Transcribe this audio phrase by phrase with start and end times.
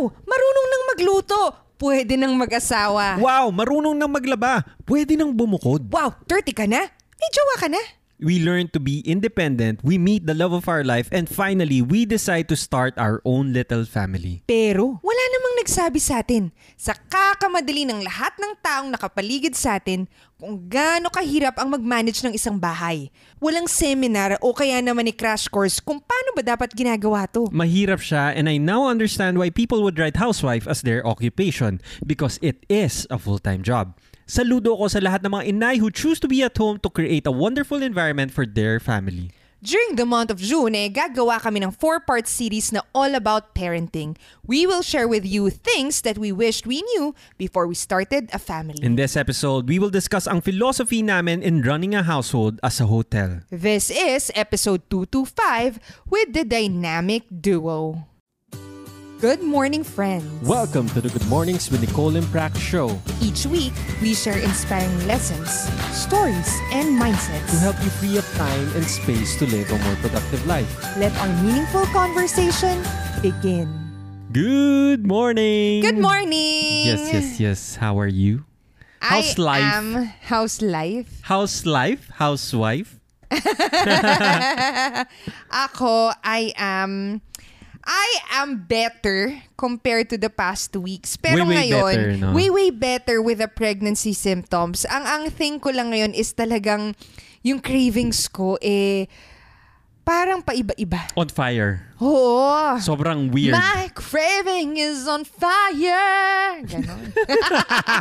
[0.00, 0.16] Wow!
[0.24, 1.42] Marunong nang magluto!
[1.76, 3.20] Pwede nang mag-asawa.
[3.20, 4.64] Wow, marunong nang maglaba.
[4.84, 5.88] Pwede nang bumukod.
[5.92, 6.88] Wow, 30 ka na?
[6.88, 7.80] May jowa ka na?
[8.20, 12.04] We learn to be independent, we meet the love of our life, and finally, we
[12.04, 14.44] decide to start our own little family.
[14.44, 20.04] Pero wala namang nagsabi sa atin sa kakamadali ng lahat ng taong nakapaligid sa atin
[20.36, 23.08] kung gaano kahirap ang mag-manage ng isang bahay.
[23.40, 27.48] Walang seminar o kaya naman ni crash course kung paano ba dapat ginagawa to.
[27.48, 32.36] Mahirap siya and I now understand why people would write housewife as their occupation because
[32.44, 33.96] it is a full-time job.
[34.30, 37.26] Saludo ko sa lahat ng mga inay who choose to be at home to create
[37.26, 39.34] a wonderful environment for their family.
[39.58, 44.14] During the month of June, eh, gagawa kami ng four-part series na all about parenting.
[44.46, 47.12] We will share with you things that we wished we knew
[47.42, 48.78] before we started a family.
[48.80, 52.86] In this episode, we will discuss ang philosophy namin in running a household as a
[52.86, 53.42] hotel.
[53.50, 58.09] This is episode 225 with the dynamic duo.
[59.20, 60.24] Good morning, friends.
[60.48, 64.96] Welcome to the Good Mornings with Nicole and Prac show Each week, we share inspiring
[65.06, 65.50] lessons,
[65.92, 67.50] stories, and mindsets.
[67.52, 70.68] to help you free up time and space to live a more productive life.
[70.96, 72.80] Let our meaningful conversation
[73.20, 73.68] begin.
[74.32, 75.82] Good morning!
[75.84, 76.88] Good morning!
[76.88, 77.76] Yes, yes, yes.
[77.76, 78.44] How are you?
[79.00, 79.74] How's I life?
[79.76, 81.20] am how's life?
[81.28, 82.08] How's life?
[82.16, 82.96] Housewife?
[85.52, 87.20] Ako, I am
[87.90, 91.18] I am better compared to the past weeks.
[91.18, 92.30] Pero Way, way ngayon, better, no?
[92.38, 94.86] way, way better with the pregnancy symptoms.
[94.86, 96.94] Ang ang thing ko lang ngayon is talagang
[97.42, 99.10] yung cravings ko eh
[100.10, 101.12] parang paiba-iba.
[101.14, 101.86] On fire.
[102.02, 102.74] Oo.
[102.82, 103.54] Sobrang weird.
[103.54, 106.58] My craving is on fire.
[106.66, 107.14] Ganon.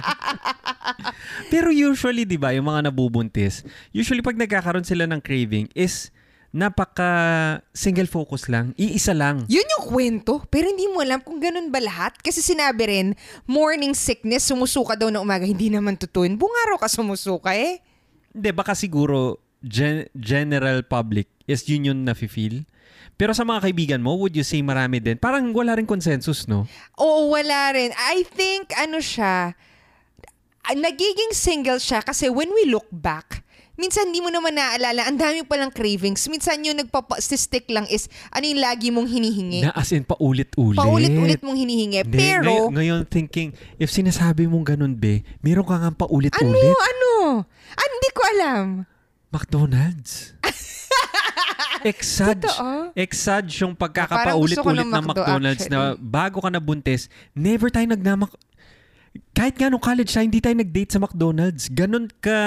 [1.53, 3.61] Pero usually, di ba, yung mga nabubuntis,
[3.93, 6.09] usually pag nagkakaroon sila ng craving is
[6.49, 7.11] napaka
[7.73, 8.73] single focus lang.
[8.73, 9.45] Iisa lang.
[9.45, 12.17] Yun yung kwento, pero hindi mo alam kung ganun ba lahat.
[12.21, 13.07] Kasi sinabi rin,
[13.45, 15.45] morning sickness, sumusuka daw na umaga.
[15.45, 16.41] Hindi naman totoo yun.
[16.41, 17.81] Bungaro ka sumusuka eh.
[18.33, 22.65] Hindi, baka siguro gen- general public is yun yung nafe-feel.
[23.19, 25.19] Pero sa mga kaibigan mo, would you say marami din?
[25.19, 26.63] Parang wala rin consensus, no?
[26.95, 27.91] Oo, wala rin.
[27.93, 29.53] I think, ano siya,
[30.69, 33.43] nagiging single siya kasi when we look back,
[33.79, 36.27] minsan hindi mo naman naaalala, ang dami palang cravings.
[36.27, 39.63] Minsan yung nagpapa-stick lang is, ano yung lagi mong hinihingi.
[39.63, 40.75] Na as in, paulit-ulit.
[40.75, 42.03] Paulit-ulit mong hinihingi.
[42.03, 46.75] Hindi, Pero, ngayon, ngayon thinking, if sinasabi mong ganun, be, meron ka nga ano, paulit-ulit.
[46.75, 47.47] ano?
[47.79, 48.65] Ah, hindi ko alam.
[49.31, 50.35] McDonald's.
[51.89, 52.43] Exage.
[52.43, 52.91] Totoo?
[52.91, 56.03] Exage yung ko pagkakapaulit-ulit ng ng McDo, McDonald's na actually.
[56.03, 57.01] bago ka nabuntis,
[57.31, 58.35] never tayo nagnamak...
[59.33, 61.71] Kahit nga nung college tayo, hindi tayo nag-date sa McDonald's.
[61.71, 62.37] Ganon ka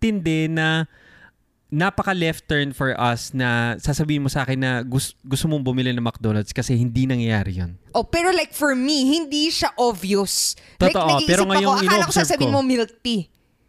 [0.00, 0.86] tindi na
[1.68, 5.92] napaka left turn for us na sasabihin mo sa akin na gusto, gusto mong bumili
[5.92, 7.76] ng McDonald's kasi hindi nangyayari yun.
[7.92, 10.56] Oh, pero like for me, hindi siya obvious.
[10.80, 12.56] like, Totoo, nag-iisip pero ako, ngayong akala ko sasabihin ko.
[12.56, 13.28] mo milk tea.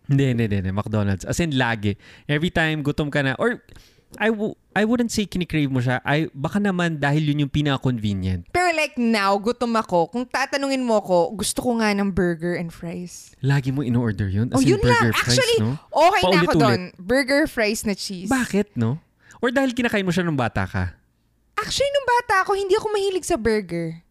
[0.10, 0.72] Hindi, hindi, hindi, hindi.
[0.74, 1.22] McDonald's.
[1.28, 1.94] As in, lagi.
[2.26, 3.62] Every time gutom ka na, or
[4.18, 6.02] I, w- I wouldn't say kinikrave mo siya.
[6.02, 8.50] I, baka naman dahil yun yung pinaka-convenient.
[8.50, 10.10] Pero like now, gutom ako.
[10.10, 13.38] Kung tatanungin mo ako, gusto ko nga ng burger and fries.
[13.46, 14.50] Lagi mo in-order yun.
[14.50, 15.14] As oh, yun burger lang.
[15.14, 15.74] fries, Actually, no?
[15.94, 16.82] okay na ako doon.
[16.98, 18.32] Burger, fries na cheese.
[18.34, 18.98] Bakit, no?
[19.46, 20.98] Or dahil kinakain mo siya nung bata ka?
[21.60, 24.02] Actually, nung bata ako, hindi ako mahilig sa burger.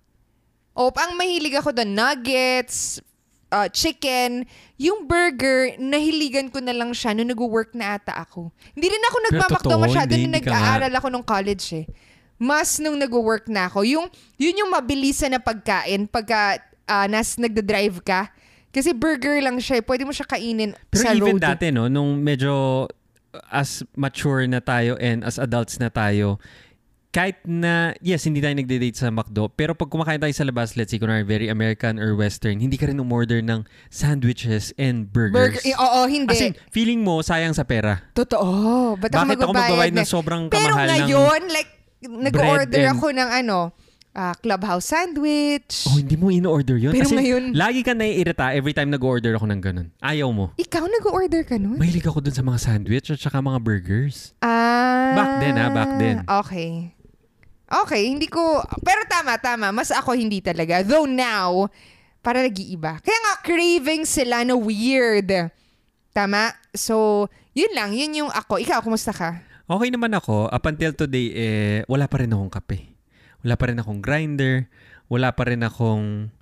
[0.78, 3.02] O, ang mahilig ako doon, nuggets,
[3.52, 4.44] uh, chicken.
[4.78, 8.52] Yung burger, nahiligan ko na lang siya nung nag-work na ata ako.
[8.76, 11.86] Hindi rin ako nagmamakdo masyado hindi, nung nag-aaral ako nung college eh.
[12.38, 13.82] Mas nung nag-work na ako.
[13.82, 14.06] Yung,
[14.38, 18.30] yun yung mabilisan na pagkain pagka ah, nas nagda-drive ka.
[18.70, 19.80] Kasi burger lang siya.
[19.80, 19.84] eh.
[19.84, 21.42] Pwede mo siya kainin Pero sa even road.
[21.42, 21.90] dati, no?
[21.90, 22.86] Nung medyo
[23.52, 26.38] as mature na tayo and as adults na tayo,
[27.08, 30.92] kahit na, yes, hindi tayo nagde-date sa McDo, pero pag kumakain tayo sa labas, let's
[30.92, 35.56] say, kunwari, very American or Western, hindi ka rin umorder ng sandwiches and burgers.
[35.56, 36.36] Burger, eh, oo, hindi.
[36.36, 38.04] As in, feeling mo, sayang sa pera.
[38.12, 39.00] Totoo.
[39.00, 41.70] Ba't Bakit ako magbabayad ng sobrang Pero kamahal ng ngayon, like,
[42.04, 43.72] nag-order and- ako ng ano,
[44.12, 45.88] ah, clubhouse sandwich.
[45.88, 46.92] Oh, hindi mo in-order yun?
[46.92, 49.88] Pero As in, ngayon- lagi ka naiirita every time nag-order ako ng ganun.
[50.04, 50.52] Ayaw mo.
[50.60, 51.80] Ikaw nag-order ka nun?
[51.80, 54.36] Mahilig ako dun sa mga sandwich at saka mga burgers.
[54.44, 55.16] Ah.
[55.16, 56.16] Back then, ah, back then.
[56.28, 56.97] Okay.
[57.68, 58.64] Okay, hindi ko...
[58.80, 59.68] Pero tama, tama.
[59.68, 60.80] Mas ako hindi talaga.
[60.80, 61.68] Though now,
[62.24, 62.96] para nag-iiba.
[63.04, 65.52] Kaya nga, craving sila na weird.
[66.16, 66.56] Tama?
[66.72, 67.92] So, yun lang.
[67.92, 68.56] Yun yung ako.
[68.56, 69.44] Ikaw, kumusta ka?
[69.68, 70.48] Okay naman ako.
[70.48, 72.88] Up until today, eh, wala pa rin akong kape.
[73.44, 74.64] Wala pa rin akong grinder.
[75.12, 76.32] Wala pa rin akong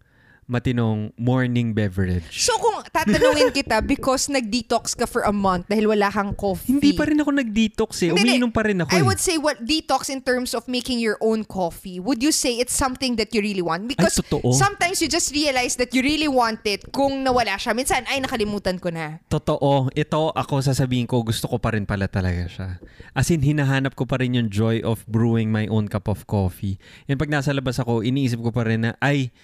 [0.46, 2.30] matinong morning beverage.
[2.30, 6.78] So kung tatanungin kita because nag-detox ka for a month dahil wala kang coffee.
[6.78, 8.14] Hindi pa rin ako nag-detox eh.
[8.14, 9.06] Hindi, Umiinom pa rin ako I eh.
[9.06, 11.98] would say what detox in terms of making your own coffee.
[11.98, 13.90] Would you say it's something that you really want?
[13.90, 14.54] Because totoo.
[14.54, 17.74] sometimes you just realize that you really want it kung nawala siya.
[17.74, 19.18] Minsan, ay nakalimutan ko na.
[19.26, 19.90] Totoo.
[19.90, 22.68] Ito ako sasabihin ko, gusto ko pa rin pala talaga siya.
[23.12, 26.78] As in, hinahanap ko pa rin yung joy of brewing my own cup of coffee.
[27.10, 29.34] And pag nasa labas ako, iniisip ko pa rin na, ay,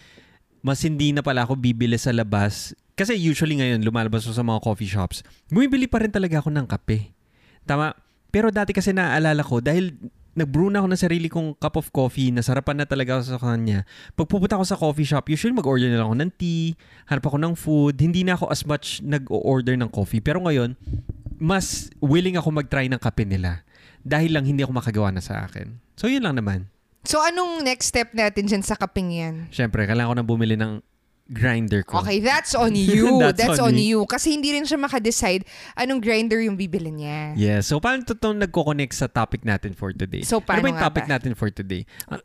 [0.62, 2.72] mas hindi na pala ako bibili sa labas.
[2.94, 5.26] Kasi usually ngayon, lumalabas ako sa mga coffee shops.
[5.50, 7.10] Bumibili pa rin talaga ako ng kape.
[7.66, 7.92] Tama?
[8.32, 9.92] Pero dati kasi naaalala ko, dahil
[10.32, 13.84] nag-brew na ako ng sarili kong cup of coffee, nasarapan na talaga ako sa kanya.
[14.16, 16.72] Pag pupunta ako sa coffee shop, usually mag-order na lang ako ng tea,
[17.12, 20.24] hanap ako ng food, hindi na ako as much nag-order ng coffee.
[20.24, 20.72] Pero ngayon,
[21.36, 23.66] mas willing ako mag-try ng kape nila.
[24.00, 25.76] Dahil lang hindi ako makagawa na sa akin.
[26.00, 26.71] So yun lang naman.
[27.02, 29.34] So anong next step natin dyan sa kaping yan?
[29.50, 30.78] Siyempre, kailangan ko na bumili ng
[31.32, 31.98] grinder ko.
[32.02, 33.18] Okay, that's on you.
[33.18, 34.06] That's that's, on on, you.
[34.06, 35.42] Kasi hindi rin siya makadecide
[35.74, 37.34] anong grinder yung bibili niya.
[37.34, 37.60] Yeah.
[37.64, 40.22] So, paano ito itong nagko-connect sa topic natin for today?
[40.22, 41.12] So, ano paano ba yung topic ba?
[41.18, 41.82] natin for today?
[42.06, 42.22] Ah,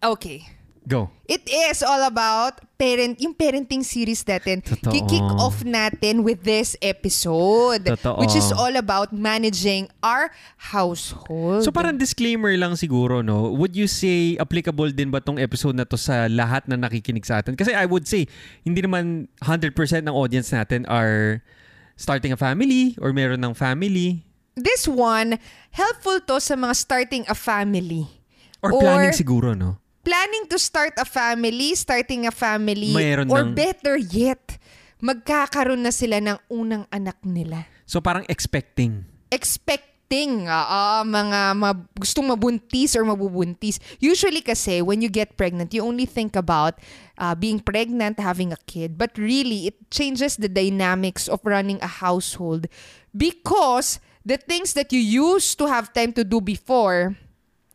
[0.00, 0.48] Okay.
[0.90, 1.14] Go.
[1.30, 4.66] It is all about parent, yung parenting series natin.
[4.66, 4.90] Totoo.
[4.90, 7.86] Kick off natin with this episode.
[7.86, 8.18] Totoo.
[8.18, 11.62] Which is all about managing our household.
[11.62, 13.54] So, parang disclaimer lang siguro, no?
[13.54, 17.38] Would you say applicable din ba tong episode na to sa lahat na nakikinig sa
[17.38, 17.54] atin?
[17.54, 18.26] Kasi I would say,
[18.66, 19.70] hindi naman 100%
[20.02, 21.46] ng audience natin are
[21.94, 24.26] starting a family or meron ng family
[24.58, 25.38] This one,
[25.72, 28.20] helpful to sa mga starting a family.
[28.62, 29.80] or planning siguro, no?
[30.04, 34.58] Planning to start a family, starting a family, Mayroon or ng- better yet,
[35.00, 37.68] magkakaroon na sila ng unang anak nila.
[37.84, 39.04] So, parang expecting.
[39.32, 43.78] Expecting ah, ah, mga mab- gustong mabuntis or mabubuntis.
[43.98, 46.78] Usually kasi, when you get pregnant, you only think about
[47.18, 48.98] ah, being pregnant, having a kid.
[48.98, 52.66] But really, it changes the dynamics of running a household
[53.14, 57.16] because the things that you used to have time to do before,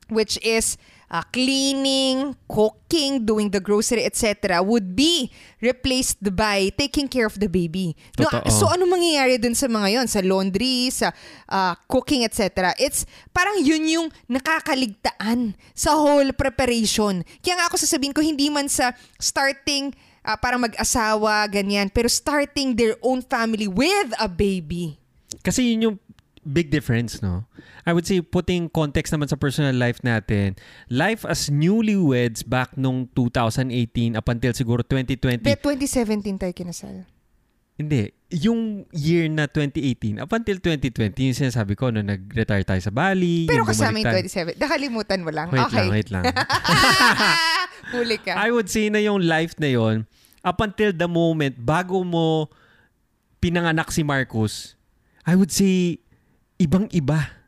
[0.07, 0.77] which is
[1.11, 5.29] uh, cleaning, cooking, doing the grocery, etc., would be
[5.61, 7.95] replaced by taking care of the baby.
[8.17, 8.51] No, Totoo.
[8.51, 11.13] so ano mangyayari dun sa mga yon sa laundry, sa
[11.49, 12.73] uh, cooking, etc.
[12.77, 17.21] It's parang yun yung nakakaligtaan sa whole preparation.
[17.41, 19.93] Kaya nga ako sasabihin ko, hindi man sa starting
[20.25, 24.97] uh, parang mag-asawa, ganyan, pero starting their own family with a baby.
[25.45, 25.97] Kasi yun yung
[26.45, 27.49] big difference, no?
[27.83, 30.55] I would say, putting context naman sa personal life natin,
[30.87, 35.41] life as newlyweds back nung 2018 up until siguro 2020.
[35.41, 37.09] But 2017 tayo kinasal.
[37.75, 38.15] Hindi.
[38.31, 43.49] Yung year na 2018 up until 2020, yung sinasabi ko, no, nag-retire tayo sa Bali.
[43.49, 44.61] Pero kasama yung bumalik tayo- 27.
[44.61, 45.51] Nakalimutan mo lang.
[45.51, 45.75] Wait okay.
[45.75, 46.23] lang, wait lang.
[47.93, 48.39] Huli ka.
[48.39, 50.07] I would say na yung life na yon
[50.45, 52.47] up until the moment, bago mo
[53.41, 54.77] pinanganak si Marcus,
[55.25, 56.04] I would say,
[56.59, 57.45] ibang-iba.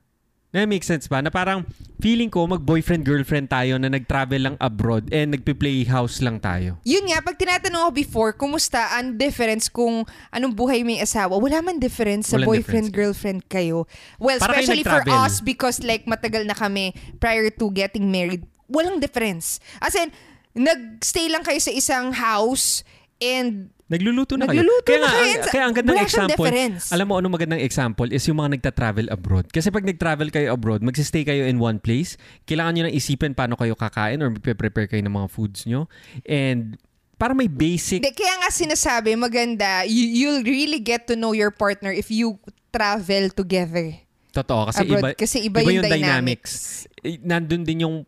[0.56, 1.19] Na make sense ba?
[1.19, 1.68] Na parang
[2.00, 6.80] feeling ko mag-boyfriend-girlfriend tayo na nag-travel lang abroad and nagpi-play house lang tayo.
[6.88, 11.59] Yun nga, pag tinatanong ko before, kumusta ang difference kung anong buhay may asawa, wala
[11.59, 13.92] man difference sa boyfriend-girlfriend kayo.
[14.18, 19.03] Well, Para especially for us because like matagal na kami prior to getting married, walang
[19.03, 19.60] difference.
[19.83, 20.15] As in,
[20.56, 22.88] nag-stay lang kayo sa isang house
[23.19, 25.00] and Nagluluto na Nagluluto kayo.
[25.00, 25.31] na nga, kayo.
[25.34, 26.92] ang- kaya ang gandang Wala example, difference.
[26.92, 29.48] alam mo ano magandang example is yung mga nagta-travel abroad.
[29.48, 33.56] Kasi pag nag-travel kayo abroad, magsistay kayo in one place, kailangan nyo nang isipin paano
[33.56, 35.88] kayo kakain or magpe-prepare kayo ng mga foods nyo.
[36.24, 36.75] And
[37.16, 41.50] para may basic De, kaya nga sinasabi, maganda, you, you'll really get to know your
[41.50, 42.36] partner if you
[42.70, 43.96] travel together.
[44.29, 44.67] Totoo.
[44.67, 45.00] Kasi abroad.
[45.01, 46.84] iba, Kasi iba yung dynamics.
[47.01, 48.03] Eh, Nandun din yung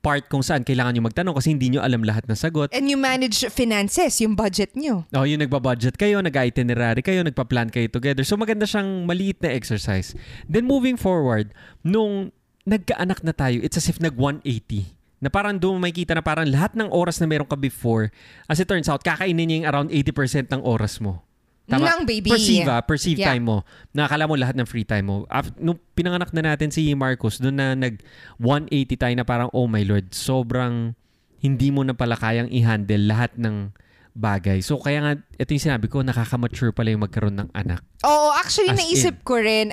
[0.00, 2.72] part kung saan kailangan nyo magtanong kasi hindi nyo alam lahat ng sagot.
[2.72, 5.04] And you manage finances, yung budget nyo.
[5.12, 8.24] Oh, yung nagbabudget kayo, nag-itinerary kayo, nagpa-plan kayo together.
[8.24, 10.16] So maganda siyang maliit na exercise.
[10.48, 11.52] Then moving forward,
[11.84, 12.32] nung
[12.64, 14.96] nagkaanak na tayo, it's as if nag-180.
[15.20, 18.08] Na parang doon makikita na parang lahat ng oras na meron ka before,
[18.48, 21.20] as it turns out, kakainin niya yung around 80% ng oras mo.
[21.78, 22.30] Ng baby.
[22.34, 23.30] Perceive, ah, perceive Yeah.
[23.36, 23.56] time mo.
[23.94, 25.16] Nakakala mo lahat ng free time mo.
[25.30, 28.02] Af- nung pinanganak na natin si Marcos, doon na nag
[28.42, 30.98] 180 tayo na parang, oh my Lord, sobrang
[31.38, 33.70] hindi mo na pala kayang i-handle lahat ng
[34.12, 34.60] bagay.
[34.60, 37.80] So kaya nga, ito yung sinabi ko, nakaka-mature pala yung magkaroon ng anak.
[38.02, 39.72] Oo, actually As naisip ko rin,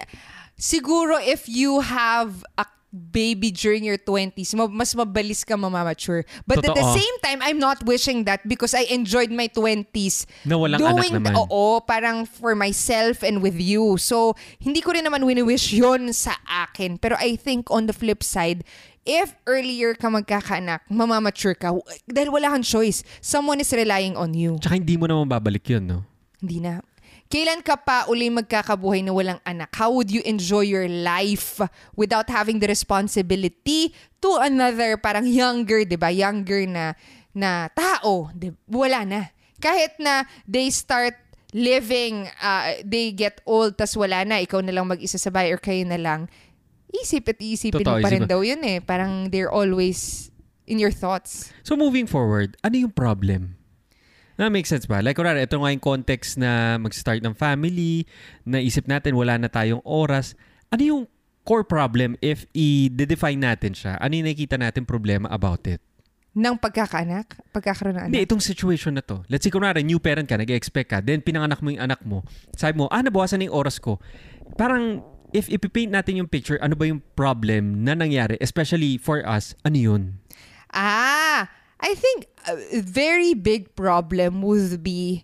[0.55, 6.23] siguro if you have a baby during your 20s, ma- mas mabalis ka mamamature.
[6.47, 6.95] But at the Totoo.
[6.95, 11.13] same time, I'm not wishing that because I enjoyed my 20s Na walang anak doing,
[11.19, 11.35] naman.
[11.35, 13.99] Oo, parang for myself and with you.
[13.99, 16.97] So, hindi ko rin naman wini-wish yun sa akin.
[16.97, 18.63] Pero I think on the flip side,
[19.03, 21.75] if earlier ka magkakaanak, mamamature ka,
[22.07, 23.03] dahil wala kang choice.
[23.19, 24.59] Someone is relying on you.
[24.59, 25.99] Tsaka hindi mo naman babalik yun, no?
[26.39, 26.79] Hindi na.
[27.27, 29.75] Kailan ka pa uli magkakabuhay na walang anak?
[29.75, 31.59] How would you enjoy your life
[31.99, 33.91] without having the responsibility
[34.23, 36.07] to another parang younger, 'di ba?
[36.07, 36.95] Younger na
[37.35, 39.21] na tao, 'di Wala na.
[39.59, 41.19] Kahit na they start
[41.51, 45.59] living, uh, they get old, tas wala na, ikaw na lang mag-isa sa bahay or
[45.59, 46.31] kayo na lang,
[46.93, 48.79] isip at isipin Totoo, mo pa rin isip- daw yun eh.
[48.79, 50.29] Parang they're always
[50.63, 51.51] in your thoughts.
[51.63, 53.56] So moving forward, ano yung problem?
[54.37, 55.01] Na make sense ba?
[55.01, 58.05] Like, kunwari, ito nga yung context na mag-start ng family,
[58.45, 60.37] naisip natin wala na tayong oras.
[60.69, 61.01] Ano yung
[61.41, 63.97] core problem if i-define natin siya?
[63.97, 65.81] Ano yung nakikita natin problema about it?
[66.37, 68.09] Ng pagkakaanak, pagkakaroon ng anak.
[68.13, 69.25] Hindi, itong situation na to.
[69.25, 72.21] Let's say, kunwari, new parent ka, nag-expect ka, then pinanganak mo yung anak mo.
[72.53, 73.97] Sabi mo, ah, nabawasan na yung oras ko.
[74.53, 75.01] Parang,
[75.33, 79.81] if ipipaint natin yung picture, ano ba yung problem na nangyari, especially for us, ano
[79.81, 80.01] yun?
[80.69, 81.49] Ah,
[81.87, 85.23] I think a very big problem would be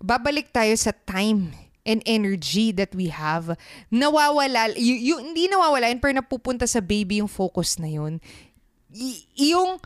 [0.00, 1.52] babalik tayo sa time
[1.84, 3.52] and energy that we have.
[3.92, 8.24] Nawawala, y- y- hindi nawawala yun, pero napupunta sa baby yung focus na yun.
[8.88, 9.76] Y- yung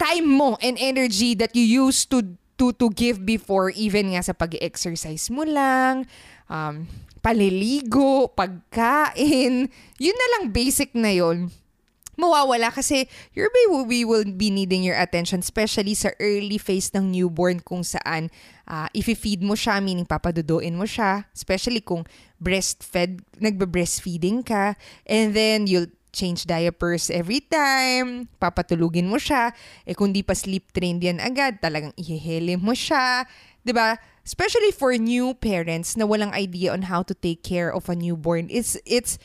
[0.00, 2.24] time mo and energy that you used to
[2.56, 6.08] to to give before even nga sa pag-exercise mo lang,
[6.48, 6.88] um,
[7.20, 9.68] paliligo, pagkain,
[10.00, 11.52] yun na lang basic na yun
[12.20, 17.64] mawawala kasi your baby will be needing your attention especially sa early phase ng newborn
[17.64, 18.28] kung saan
[18.70, 22.06] uh, if-feed mo siya, meaning papaduduin mo siya, especially kung
[22.38, 24.78] breastfed, nagbe-breastfeeding ka,
[25.10, 29.54] and then you'll change diapers every time, papatulugin mo siya,
[29.86, 33.26] eh kung di pa sleep trained yan agad, talagang ihihili mo siya,
[33.62, 33.98] 'di ba?
[34.26, 38.50] Especially for new parents na walang idea on how to take care of a newborn.
[38.50, 39.18] It's it's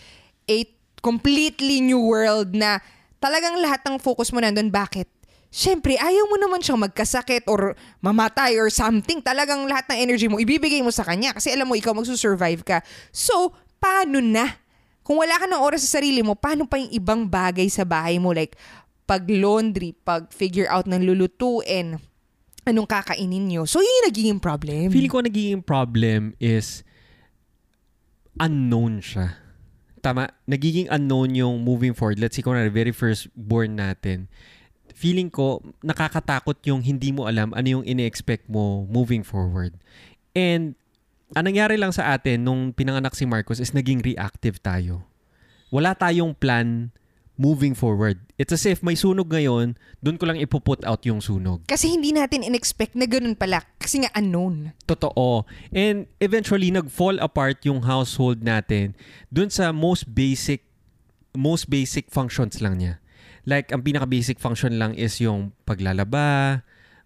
[0.46, 0.66] a
[1.06, 2.82] completely new world na
[3.22, 4.74] talagang lahat ng focus mo nandun.
[4.74, 5.06] Bakit?
[5.54, 9.22] Siyempre, ayaw mo naman siyang magkasakit or mamatay or something.
[9.22, 12.82] Talagang lahat ng energy mo, ibibigay mo sa kanya kasi alam mo, ikaw magsusurvive ka.
[13.14, 14.58] So, paano na?
[15.06, 18.18] Kung wala ka ng oras sa sarili mo, paano pa yung ibang bagay sa bahay
[18.18, 18.34] mo?
[18.34, 18.58] Like,
[19.06, 22.02] pag-laundry, pag-figure out ng lulutuin,
[22.66, 23.70] anong kakainin nyo.
[23.70, 24.90] So, yun yung nagiging problem.
[24.90, 26.82] Feeling ko nagiging problem is
[28.42, 29.45] unknown siya.
[30.06, 32.22] Tama, nagiging unknown yung moving forward.
[32.22, 34.30] Let's say, kung na very first born natin,
[34.94, 39.74] feeling ko nakakatakot yung hindi mo alam ano yung ine-expect mo moving forward.
[40.38, 40.78] And
[41.34, 45.10] ang nangyari lang sa atin nung pinanganak si Marcos is naging reactive tayo.
[45.74, 46.94] Wala tayong plan
[47.36, 48.20] moving forward.
[48.36, 51.63] It's as if may sunog ngayon, doon ko lang ipuput out yung sunog.
[51.68, 53.63] Kasi hindi natin in-expect na ganun pala.
[53.80, 54.75] Kasi nga unknown.
[54.88, 55.48] Totoo.
[55.72, 58.96] And eventually, nag-fall apart yung household natin
[59.32, 60.63] dun sa most basic
[61.36, 63.04] most basic functions lang niya.
[63.46, 66.63] Like, ang pinaka-basic function lang is yung paglalaba,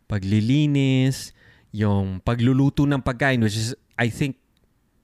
[0.07, 1.35] paglilinis,
[1.75, 4.39] yung pagluluto ng pagkain, which is, I think,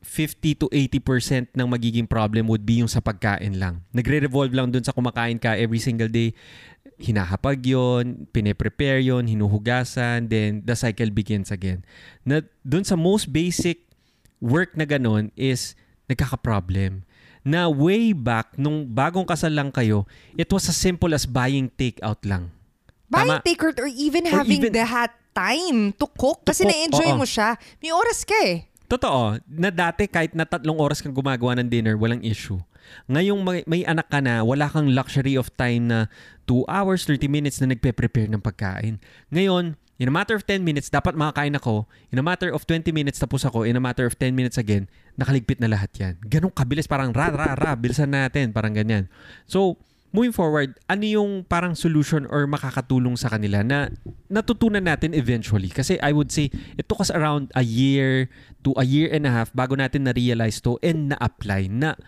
[0.06, 3.82] 50 to 80% ng magiging problem would be yung sa pagkain lang.
[3.90, 6.38] Nagre-revolve lang dun sa kumakain ka every single day.
[7.02, 11.82] Hinahapag yon, pine-prepare yon, hinuhugasan, then the cycle begins again.
[12.22, 13.90] Na, dun sa most basic
[14.38, 15.74] work na ganun is
[16.06, 17.02] nagkaka-problem.
[17.42, 20.06] Na way back, nung bagong kasal lang kayo,
[20.38, 22.54] it was as simple as buying takeout lang.
[23.10, 23.46] Buying Tama.
[23.46, 26.46] takeout or even Or having even- the hot time to cook.
[26.46, 27.20] Kasi cook, na-enjoy oo.
[27.20, 27.58] mo siya.
[27.82, 28.70] May oras ka eh.
[28.86, 32.62] Totoo, na dati kahit na tatlong oras kang gumagawa ng dinner, walang issue.
[33.10, 36.00] Ngayong may, may anak ka na, wala kang luxury of time na
[36.46, 39.02] 2 hours, 30 minutes na nagpe-prepare ng pagkain.
[39.34, 41.90] Ngayon, in a matter of 10 minutes, dapat makakain ako.
[42.14, 43.66] In a matter of 20 minutes, tapos ako.
[43.66, 44.86] In a matter of 10 minutes again,
[45.18, 46.14] nakaligpit na lahat yan.
[46.22, 49.10] Ganong kabilis, parang ra, ra, ra, bilisan natin, parang ganyan.
[49.50, 49.82] So,
[50.16, 53.92] moving forward, ano yung parang solution or makakatulong sa kanila na
[54.32, 55.68] natutunan natin eventually?
[55.68, 56.48] Kasi I would say,
[56.80, 58.32] it took us around a year
[58.64, 62.00] to a year and a half bago natin na-realize to and na-apply na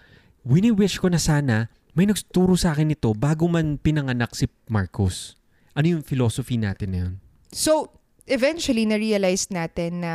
[0.47, 5.35] wini-wish ko na sana may nagturo sa akin ito bago man pinanganak si Marcos.
[5.75, 7.13] Ano yung philosophy natin na yun?
[7.51, 7.91] So,
[8.25, 10.13] eventually, na-realize natin na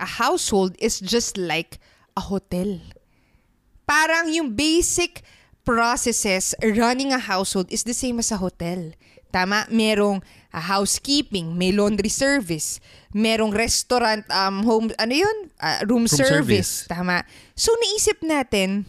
[0.00, 1.76] a household is just like
[2.16, 2.78] a hotel.
[3.86, 5.20] Parang yung basic
[5.64, 8.92] processes running a household is the same as a hotel.
[9.32, 9.64] Tama?
[9.72, 10.20] Merong
[10.52, 12.76] ah, housekeeping, may laundry service,
[13.16, 15.38] merong restaurant, um, home, ano yun?
[15.56, 16.28] Ah, room, service.
[16.28, 16.70] service.
[16.84, 17.24] Tama.
[17.56, 18.84] So, naisip natin,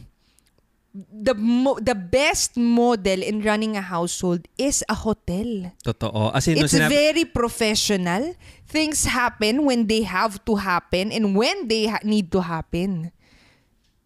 [0.94, 5.72] the mo- the best model in running a household is a hotel.
[5.80, 6.36] Totoo.
[6.36, 8.36] As in, It's sinabi- very professional.
[8.68, 13.16] Things happen when they have to happen and when they ha- need to happen.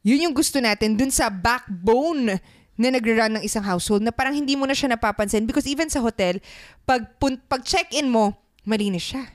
[0.06, 2.40] Yun yung gusto natin dun sa backbone
[2.78, 6.00] na nagre-run ng isang household na parang hindi mo na siya napapansin because even sa
[6.00, 6.38] hotel,
[6.86, 7.10] pag,
[7.50, 9.26] pag check-in mo, malinis siya.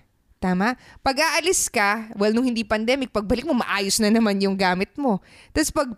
[0.42, 0.74] Tama?
[1.06, 5.22] Pag aalis ka, well, nung hindi pandemic, pagbalik mo, maayos na naman yung gamit mo.
[5.54, 5.88] Tapos pag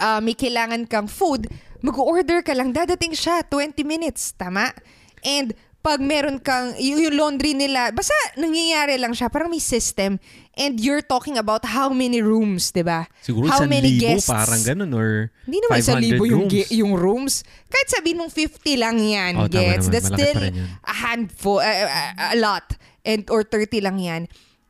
[0.00, 1.48] uh, may kailangan kang food,
[1.84, 4.32] mag-order ka lang, dadating siya, 20 minutes.
[4.32, 4.72] Tama?
[5.20, 5.52] And
[5.88, 10.20] pag meron kang, yung laundry nila, basta nangyayari lang siya, parang may system.
[10.52, 13.08] And you're talking about how many rooms, di ba?
[13.24, 14.28] Siguro how isang many libo, guests?
[14.28, 16.68] parang ganun, or Hindi naman isang 500 libo yung, rooms.
[16.68, 17.34] yung rooms.
[17.72, 19.88] Kahit sabihin mong 50 lang yan, Oh, tama gets.
[19.88, 19.92] naman.
[19.96, 20.68] That's Malaki still pa rin yun.
[20.84, 22.66] a handful, uh, uh, a lot.
[23.00, 24.22] And, or 30 lang yan.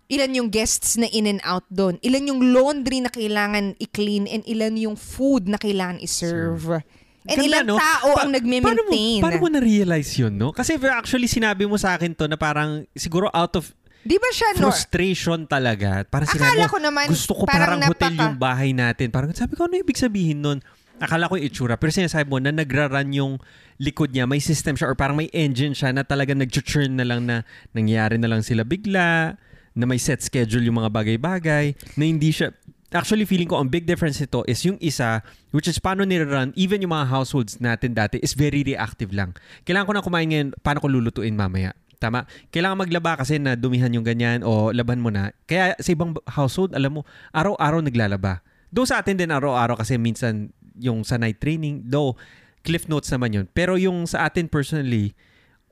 [0.08, 1.98] Ilan yung guests na in and out doon?
[2.00, 4.24] Ilan yung laundry na kailangan i-clean?
[4.24, 6.80] And ilan yung food na kailangan i-serve?
[7.28, 7.76] And Ganda, ilang no?
[7.76, 8.64] tao Pa- ang nagme-maintain?
[8.64, 10.48] Paano mo, paano mo na-realize yun, no?
[10.50, 13.68] Kasi actually sinabi mo sa akin to na parang siguro out of
[14.00, 14.72] Di ba siya, no?
[14.72, 16.08] frustration talaga.
[16.08, 19.12] Para Akala sinabi mo, ko naman, gusto ko parang parang, hotel napaka- yung bahay natin.
[19.12, 20.58] Parang sabi ko, ano ibig sabihin nun?
[20.96, 21.76] Akala ko yung itsura.
[21.76, 23.32] Pero sinasabi mo na nagra-run yung
[23.76, 27.28] likod niya, may system siya or parang may engine siya na talaga nag-churn na lang
[27.28, 27.44] na
[27.76, 29.36] nangyayari na lang sila bigla,
[29.78, 32.50] na may set schedule yung mga bagay-bagay, na hindi siya...
[32.88, 35.20] Actually, feeling ko ang big difference nito is yung isa,
[35.52, 39.36] which is paano nire-run, even yung mga households natin dati, is very reactive lang.
[39.68, 41.76] Kailangan ko na kumain ngayon, paano ko lulutuin mamaya?
[42.00, 42.24] Tama?
[42.48, 45.36] Kailangan maglaba kasi na dumihan yung ganyan o laban mo na.
[45.44, 47.00] Kaya sa ibang household, alam mo,
[47.36, 48.40] araw-araw naglalaba.
[48.72, 50.48] Though sa atin din araw-araw kasi minsan
[50.80, 52.16] yung sa night training, though
[52.64, 53.46] cliff notes naman yun.
[53.52, 55.12] Pero yung sa atin personally,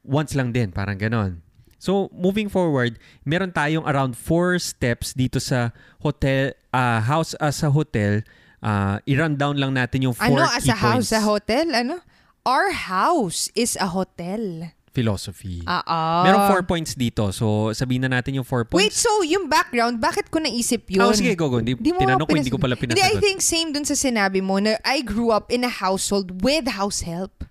[0.05, 1.46] once lang din, parang ganon.
[1.76, 7.68] So, moving forward, meron tayong around four steps dito sa hotel, ah, house as a
[7.68, 8.25] hotel.
[8.59, 11.12] Ah, i-run down lang natin yung four Ano, as key a house, points.
[11.12, 11.66] a hotel?
[11.71, 12.00] Ano?
[12.42, 14.73] Our house is a hotel.
[14.90, 15.61] Philosophy.
[15.61, 16.00] Oo.
[16.25, 17.28] Meron four points dito.
[17.28, 18.80] So, sabihin na natin yung four points.
[18.80, 21.04] Wait, so yung background, bakit ko naisip yun?
[21.04, 21.61] Oh, sige, go, go.
[21.61, 23.21] Hindi, Di mo tinanong ko, pinas- hindi ko pala Hindi, I pinasagot.
[23.21, 27.04] think same dun sa sinabi mo na I grew up in a household with house
[27.04, 27.45] help.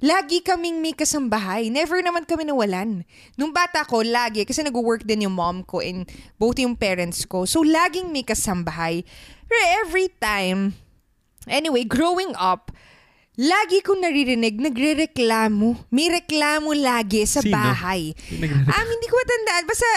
[0.00, 1.68] Lagi kaming may kasambahay.
[1.68, 3.04] Never naman kami nawalan.
[3.36, 6.08] Nung bata ko, lagi, kasi nag-work din yung mom ko and
[6.40, 7.44] both yung parents ko.
[7.44, 9.04] So, laging may kasambahay.
[9.44, 10.72] Pero every time,
[11.44, 12.72] anyway, growing up,
[13.40, 15.88] lagi kong naririnig, nagre-reklamo.
[15.88, 17.56] May reklamo lagi sa Sino?
[17.56, 18.12] bahay.
[18.36, 19.64] Um, hindi ko matandaan.
[19.64, 19.88] Basta,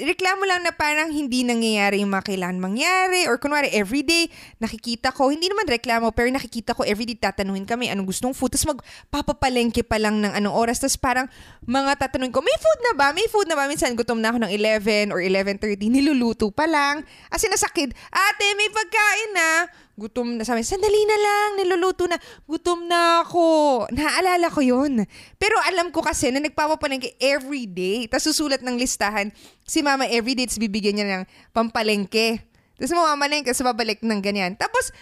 [0.00, 3.28] reklamo lang na parang hindi nangyayari yung mga kailangan mangyari.
[3.28, 8.08] Or kunwari, everyday, nakikita ko, hindi naman reklamo, pero nakikita ko everyday tatanungin kami anong
[8.08, 8.56] gustong food.
[8.56, 10.80] Tapos magpapapalengke pa lang ng anong oras.
[10.80, 11.28] Tapos parang
[11.68, 13.12] mga tatanungin ko, may food na ba?
[13.12, 13.68] May food na ba?
[13.68, 17.04] Minsan gutom na ako ng 11 or 11.30, niluluto pa lang.
[17.28, 19.50] As in, nasa kid, ate, may pagkain na.
[19.96, 20.60] Gutom na sa amin.
[20.60, 22.20] Sandali na lang, niluluto na.
[22.44, 23.88] Gutom na ako.
[23.88, 25.08] Naaalala ko yun.
[25.40, 28.04] Pero alam ko kasi na nagpapapalengke every day.
[28.04, 29.32] Tapos susulat ng listahan.
[29.64, 31.24] Si mama every day, tapos bibigyan niya ng
[31.56, 32.44] pampalengke.
[32.76, 34.52] Tapos mamamalengke, tapos babalik ng ganyan.
[34.52, 34.92] Tapos,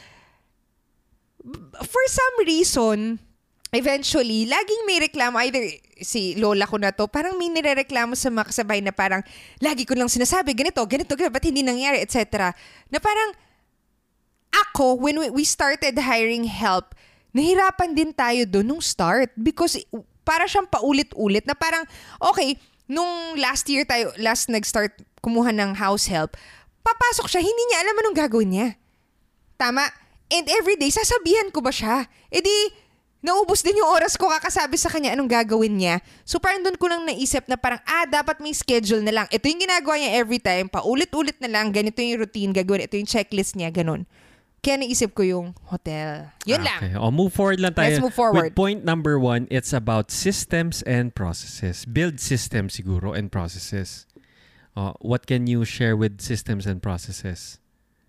[1.82, 3.18] for some reason,
[3.74, 5.42] eventually, laging may reklamo.
[5.42, 9.26] Either si lola ko na to, parang may nirereklamo sa mga kasabay na parang,
[9.58, 12.54] lagi ko lang sinasabi, ganito, ganito, ganito, ba't hindi nangyari, etc.
[12.94, 13.34] Na parang,
[14.54, 16.94] ako, when we, we started hiring help,
[17.34, 19.74] nahirapan din tayo doon nung start because
[20.22, 21.82] para siyang paulit-ulit na parang,
[22.22, 26.38] okay, nung last year tayo, last nag-start kumuha ng house help,
[26.84, 28.68] papasok siya, hindi niya alam anong gagawin niya.
[29.58, 29.84] Tama?
[30.32, 32.08] And everyday, sasabihan ko ba siya?
[32.28, 32.56] E di,
[33.24, 36.04] naubos din yung oras ko kakasabi sa kanya anong gagawin niya.
[36.28, 39.26] So parang doon ko lang naisip na parang, ah, dapat may schedule na lang.
[39.32, 43.08] Ito yung ginagawa niya every time, paulit-ulit na lang, ganito yung routine gagawin, ito yung
[43.08, 44.04] checklist niya, ganun.
[44.64, 46.32] Kaya naisip ko yung hotel.
[46.48, 46.80] Yun lang.
[46.80, 46.96] Okay.
[46.96, 47.92] O, move forward lang tayo.
[47.92, 48.56] Let's move forward.
[48.56, 51.84] With point number one, it's about systems and processes.
[51.84, 54.08] Build systems siguro and processes.
[54.72, 57.60] O, what can you share with systems and processes?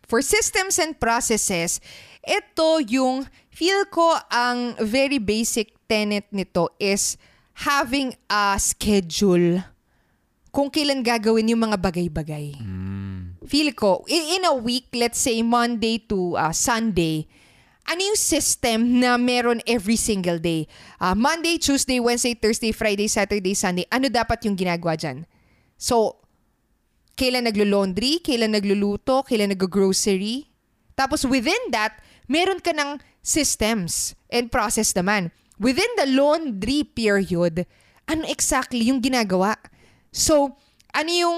[0.08, 1.84] For systems and processes,
[2.24, 7.20] ito yung feel ko ang very basic tenet nito is
[7.68, 9.60] having a schedule
[10.56, 12.56] kung kailan gagawin yung mga bagay-bagay.
[13.46, 17.30] Feel ko, in, a week, let's say Monday to uh, Sunday,
[17.86, 20.66] ano yung system na meron every single day?
[20.98, 25.30] Uh, Monday, Tuesday, Wednesday, Thursday, Friday, Saturday, Sunday, ano dapat yung ginagawa dyan?
[25.78, 26.18] So,
[27.14, 30.50] kailan naglo-laundry, kailan nagluluto, kailan nag-grocery.
[30.98, 35.30] Tapos within that, meron ka ng systems and process naman.
[35.62, 37.70] Within the laundry period,
[38.10, 39.56] ano exactly yung ginagawa?
[40.10, 40.58] So,
[40.92, 41.38] ano yung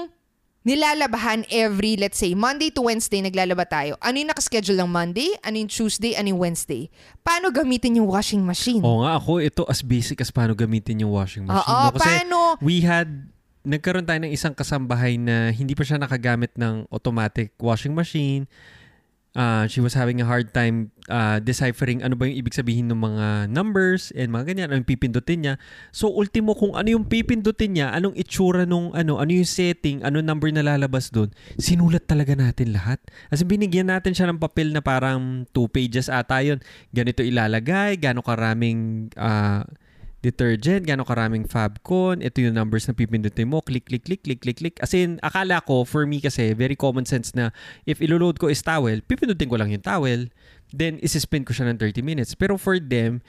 [0.68, 3.96] nilalabahan every, let's say, Monday to Wednesday naglalaba tayo.
[4.04, 5.32] Ano yung nakaschedule ng Monday?
[5.40, 6.12] Ano yung Tuesday?
[6.12, 6.92] Ano yung Wednesday?
[7.24, 8.84] Paano gamitin yung washing machine?
[8.84, 11.64] Oo nga, ako ito as basic as paano gamitin yung washing machine.
[11.64, 11.96] Oo, no?
[11.96, 12.36] Kasi paano?
[12.60, 13.08] we had,
[13.64, 18.44] nagkaroon tayo ng isang kasambahay na hindi pa siya nakagamit ng automatic washing machine.
[19.36, 23.00] Uh, she was having a hard time uh, deciphering ano ba yung ibig sabihin ng
[23.00, 25.54] mga numbers and mga ganyan, anong pipindutin niya.
[25.92, 30.22] So, ultimo kung ano yung pipindutin niya, anong itsura nung ano, ano yung setting, ano
[30.22, 33.02] number na lalabas doon, sinulat talaga natin lahat.
[33.28, 36.62] As in, binigyan natin siya ng papel na parang two pages ata yun.
[36.94, 39.64] Ganito ilalagay, gano'ng karaming uh,
[40.18, 44.58] detergent, gano'ng karaming Fabcon, ito yung numbers na pipindutin mo, click, click, click, click, click,
[44.58, 44.76] click.
[44.82, 47.54] As in, akala ko, for me kasi, very common sense na
[47.86, 50.26] if iloload ko is towel, pipindutin ko lang yung towel,
[50.74, 52.34] then isispin ko siya ng 30 minutes.
[52.34, 53.22] Pero for them,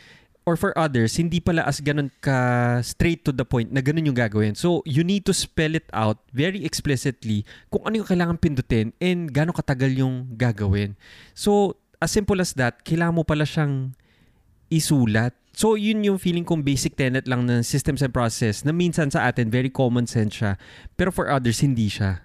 [0.50, 4.18] or for others, hindi pala as ganun ka straight to the point na ganun yung
[4.18, 4.58] gagawin.
[4.58, 9.30] So, you need to spell it out very explicitly kung ano yung kailangan pindutin and
[9.30, 10.98] gano'ng katagal yung gagawin.
[11.38, 13.94] So, as simple as that, kailangan mo pala siyang
[14.74, 19.12] isulat So, yun yung feeling kong basic tenet lang ng systems and process na minsan
[19.12, 20.56] sa atin, very common sense siya.
[20.96, 22.24] Pero for others, hindi siya.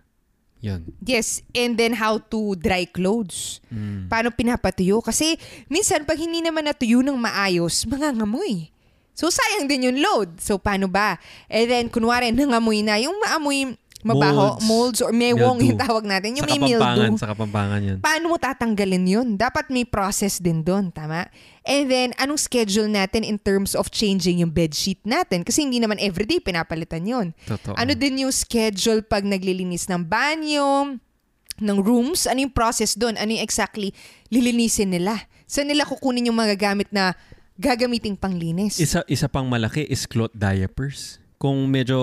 [0.63, 0.87] Yun.
[1.03, 3.59] Yes, and then how to dry clothes.
[3.75, 4.07] Mm.
[4.07, 5.03] Paano pinapatuyo?
[5.03, 5.35] Kasi
[5.67, 8.71] minsan pag hindi naman natuyo ng maayos, mangangamoy.
[9.19, 10.39] So sayang din yung load.
[10.39, 11.19] So paano ba?
[11.51, 14.65] And then kunwari nangamoy na, yung maamoy mabaho, Molds.
[14.69, 17.17] molds, or mewong yung tawag natin, yung sa may kapampangan, mildew.
[17.19, 17.99] sa kapampangan yun.
[18.05, 19.29] Paano mo tatanggalin yun?
[19.41, 21.25] Dapat may process din doon, tama?
[21.65, 25.49] And then, anong schedule natin in terms of changing yung bedsheet natin?
[25.49, 27.01] Kasi hindi naman everyday pinapalitan.
[27.49, 27.73] Totoo.
[27.73, 31.01] Ano din yung schedule pag naglilinis ng banyo,
[31.57, 32.29] ng rooms?
[32.29, 33.17] Ano yung process doon?
[33.17, 33.97] Ano yung exactly
[34.29, 35.25] lilinisin nila?
[35.49, 37.17] Saan nila kukunin yung mga gamit na
[37.57, 38.77] gagamiting panglinis?
[38.77, 41.24] Isa, isa pang malaki is cloth diapers.
[41.45, 42.01] Kung medyo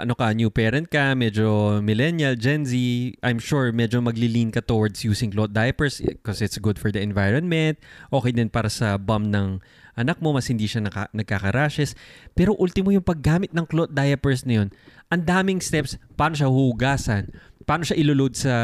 [0.00, 2.72] ano ka, new parent ka, medyo millennial, Gen Z,
[3.20, 7.76] I'm sure medyo maglilin ka towards using cloth diapers because it's good for the environment.
[8.08, 9.60] Okay din para sa bum ng
[9.92, 11.92] anak mo, mas hindi siya naka, nagkaka-rashes.
[12.32, 14.68] Pero ultimo yung paggamit ng cloth diapers na yun,
[15.12, 17.28] ang daming steps, paano siya hugasan,
[17.68, 18.54] paano siya iloload sa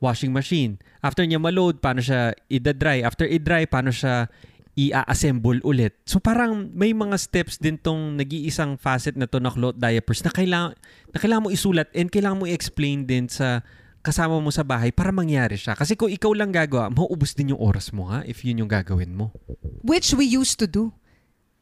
[0.00, 0.80] washing machine.
[1.04, 3.04] After niya maload, paano siya i-dry.
[3.04, 4.32] After i-dry, paano siya
[4.88, 6.00] i-assemble ulit.
[6.08, 10.32] So parang may mga steps din tong nag-iisang facet na to na cloth diapers na
[10.32, 10.72] kailangan,
[11.12, 13.60] na kailangan mo isulat and kailangan mo i-explain din sa
[14.00, 15.76] kasama mo sa bahay para mangyari siya.
[15.76, 19.12] Kasi kung ikaw lang gagawa, mauubos din yung oras mo ha if yun yung gagawin
[19.12, 19.28] mo.
[19.84, 20.96] Which we used to do.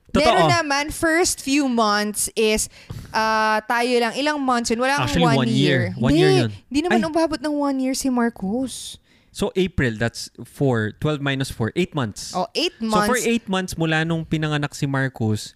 [0.09, 0.25] Totoo.
[0.25, 2.73] Meron naman, first few months is
[3.13, 4.81] uh, tayo lang, ilang months yun?
[4.81, 5.93] Wala kang Actually, one, one year.
[6.01, 6.51] One Hindi, year yun.
[6.73, 7.09] Hindi naman Ay.
[7.13, 8.97] umabot ng one year si Marcos.
[9.31, 10.99] So April, that's 4.
[10.99, 11.73] 12 minus 4.
[11.77, 12.33] 8 months.
[12.35, 13.07] Oh, eight So months.
[13.07, 15.55] for 8 months mula nung pinanganak si Marcos,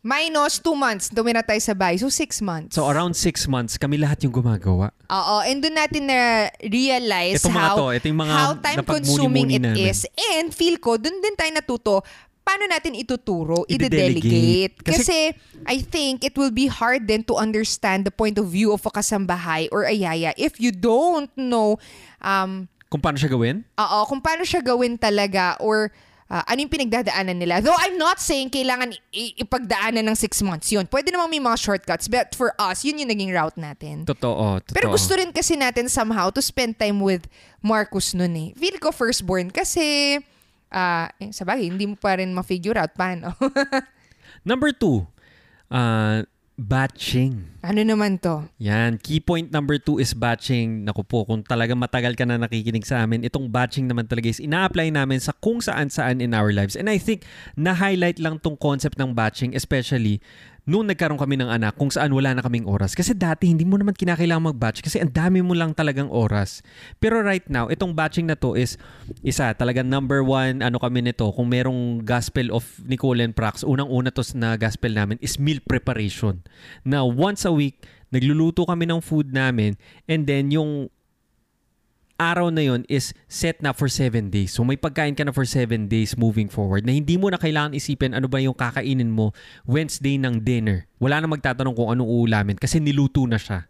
[0.00, 2.00] minus two months, tumira tayo sa bahay.
[2.00, 2.72] So, six months.
[2.72, 4.96] so around 6 months, kami lahat yung gumagawa.
[5.12, 9.48] Oo, and doon natin na realize Itong mga how, to, ito mga how time consuming
[9.52, 9.92] napagmuni-muni it namin.
[9.92, 10.08] is.
[10.40, 11.94] And feel ko, doon din tayo natuto
[12.40, 14.24] paano natin ituturo, I-delegate.
[14.24, 14.74] ide-delegate.
[14.80, 15.18] Kasi- Kasi,
[15.68, 18.90] I think it will be hard then to understand the point of view of a
[18.90, 21.76] kasambahay or a yaya if you don't know
[22.24, 23.62] um, Kung paano siya gawin?
[23.78, 25.94] Oo, kung paano siya gawin talaga or
[26.26, 27.62] ah, ano yung pinagdadaanan nila.
[27.62, 30.90] Though I'm not saying kailangan i- ipagdaanan ng six months yun.
[30.90, 32.10] Pwede namang may mga shortcuts.
[32.10, 34.02] But for us, yun yung naging route natin.
[34.06, 34.74] Totoo, totoo.
[34.74, 37.30] Pero gusto rin kasi natin somehow to spend time with
[37.62, 38.48] Marcus nun eh.
[38.58, 40.18] Feel ko firstborn kasi
[40.70, 43.34] ah eh, sa bagay, hindi mo pa rin ma-figure out paano.
[44.46, 45.06] Number two,
[45.70, 46.22] uh,
[46.60, 47.48] batching.
[47.64, 48.44] ano naman to?
[48.60, 49.00] Yan.
[49.00, 50.84] Key point number two is batching.
[50.84, 54.44] Naku po, kung talaga matagal ka na nakikinig sa amin, itong batching naman talaga is
[54.44, 56.76] ina-apply namin sa kung saan-saan in our lives.
[56.76, 57.24] And I think,
[57.56, 60.20] na-highlight lang tong concept ng batching, especially
[60.70, 62.94] nung nagkaroon kami ng anak, kung saan wala na kaming oras.
[62.94, 66.62] Kasi dati, hindi mo naman kinakailangan mag-batch kasi ang dami mo lang talagang oras.
[67.02, 68.78] Pero right now, itong batching na to is
[69.26, 74.14] isa, talagang number one, ano kami nito, kung merong gospel of Nicole and Prax, unang-una
[74.14, 76.38] to na gospel namin is meal preparation.
[76.86, 77.82] Na once a week,
[78.14, 79.74] nagluluto kami ng food namin
[80.06, 80.86] and then yung
[82.20, 84.52] araw na yon is set na for 7 days.
[84.52, 87.72] So may pagkain ka na for 7 days moving forward na hindi mo na kailangan
[87.72, 89.32] isipin ano ba yung kakainin mo
[89.64, 90.84] Wednesday ng dinner.
[91.00, 93.64] Wala na magtatanong kung anong uulamin kasi niluto na siya.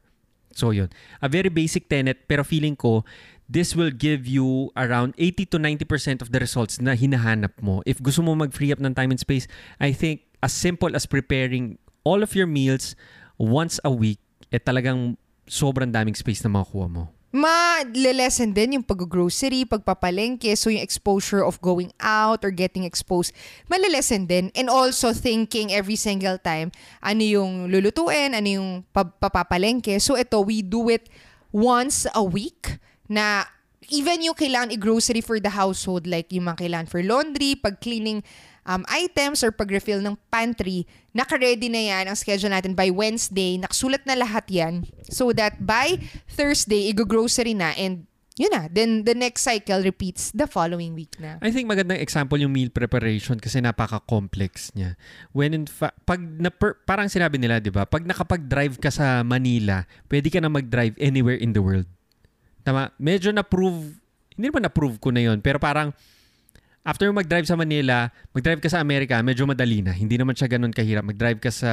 [0.51, 0.91] So yun.
[1.23, 3.07] A very basic tenet pero feeling ko
[3.47, 7.87] this will give you around 80 to 90% of the results na hinahanap mo.
[7.87, 9.47] If gusto mo mag-free up ng time and space,
[9.79, 12.99] I think as simple as preparing all of your meals
[13.39, 14.19] once a week,
[14.51, 15.15] eh talagang
[15.47, 17.11] sobrang daming space na makukuha mo.
[17.31, 23.31] Ma-lesson din yung pag-grocery, pagpapalengke, so yung exposure of going out or getting exposed,
[23.71, 24.51] malilesen din.
[24.59, 29.95] And also thinking every single time, ano yung lulutuin, ano yung pa- papapalengke.
[30.03, 31.07] So ito, we do it
[31.55, 33.47] once a week na
[33.91, 38.23] even yung kailangan i-grocery for the household, like yung mga kailangan for laundry, pag-cleaning
[38.67, 43.57] um, items or pag-refill ng pantry, naka-ready na yan ang schedule natin by Wednesday.
[43.61, 45.99] Nakasulat na lahat yan so that by
[46.31, 48.73] Thursday, i-grocery na and yun na.
[48.73, 51.37] Then the next cycle repeats the following week na.
[51.45, 54.97] I think magandang example yung meal preparation kasi napaka-complex niya.
[55.37, 56.49] When in fa- pag na
[56.89, 57.85] parang sinabi nila, 'di ba?
[57.85, 61.85] Pag nakapag-drive ka sa Manila, pwede ka na mag-drive anywhere in the world.
[62.65, 62.97] Tama?
[62.97, 64.01] Medyo na-prove,
[64.33, 65.93] hindi naman na-prove ko na 'yon, pero parang
[66.85, 69.93] after mag-drive sa Manila, mag-drive ka sa Amerika, medyo madali na.
[69.93, 71.05] Hindi naman siya ganun kahirap.
[71.05, 71.73] Mag-drive ka sa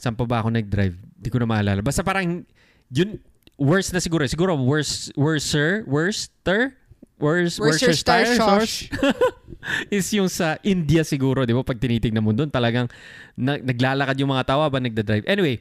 [0.00, 0.96] saan pa ba ako nag-drive?
[0.96, 1.80] Hindi ko na maalala.
[1.84, 2.42] Basta parang
[2.88, 3.20] yun
[3.60, 4.24] worse na siguro.
[4.24, 6.72] Siguro worse, worser, worster,
[7.20, 8.88] worse, Worcestershire sauce
[9.92, 11.60] is yung sa India siguro, di ba?
[11.60, 12.88] Pag tinitignan mo doon, talagang
[13.36, 15.28] na, naglalakad yung mga tawa ba nagda-drive.
[15.28, 15.60] Anyway,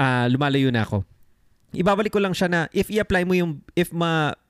[0.00, 1.04] uh, lumalayo na ako.
[1.76, 3.92] Ibabalik ko lang siya na if i-apply mo yung, if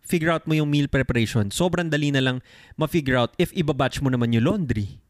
[0.04, 2.44] ma-figure out mo yung meal preparation, sobrang dali na lang
[2.76, 5.00] ma-figure out if ibabatch mo naman yung laundry.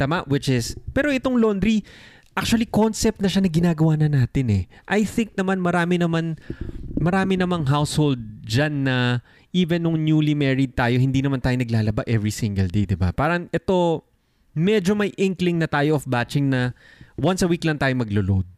[0.00, 0.24] Tama?
[0.24, 1.84] Which is, pero itong laundry,
[2.32, 4.64] actually concept na siya na ginagawa na natin eh.
[4.88, 6.40] I think naman marami naman
[6.96, 9.20] marami namang household dyan na
[9.52, 13.12] even nung newly married tayo, hindi naman tayo naglalaba every single day, di ba?
[13.12, 14.00] Parang ito,
[14.56, 16.72] medyo may inkling na tayo of batching na
[17.20, 18.48] once a week lang tayo maglo-load.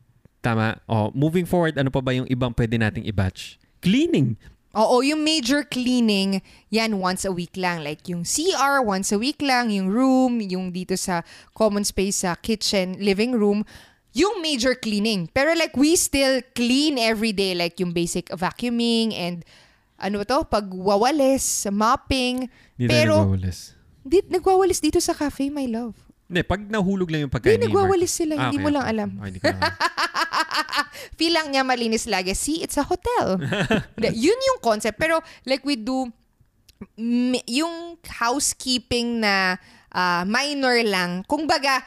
[0.47, 0.79] Tama?
[0.87, 3.59] Oh, moving forward, ano pa ba yung ibang pwede nating i-batch?
[3.83, 4.39] Cleaning.
[4.73, 6.41] Oo, yung major cleaning,
[6.73, 7.85] yan once a week lang.
[7.85, 9.69] Like yung CR, once a week lang.
[9.69, 11.21] Yung room, yung dito sa
[11.53, 13.69] common space sa kitchen, living room,
[14.17, 15.29] yung major cleaning.
[15.37, 17.53] Pero like we still clean every day.
[17.53, 19.45] Like yung basic vacuuming and
[20.01, 22.49] ano to, pagwawalis, mopping.
[22.81, 23.59] Hindi Pero, tayo nagwawalis.
[24.03, 25.95] Di, nagwawalis dito sa cafe, my love.
[26.33, 28.41] Hindi, pag nahulog lang yung pagkain Hindi, nagwawalis sila.
[28.41, 29.09] Ah, hindi okay, mo lang alam.
[29.21, 29.63] Okay, hindi ko alam.
[31.21, 32.33] Feel lang niya malinis lagi.
[32.33, 33.37] See, it's a hotel.
[34.01, 34.97] Yun yung concept.
[34.97, 36.09] Pero like we do,
[37.45, 39.61] yung housekeeping na
[39.93, 41.21] ah, minor lang.
[41.29, 41.85] Kung baga,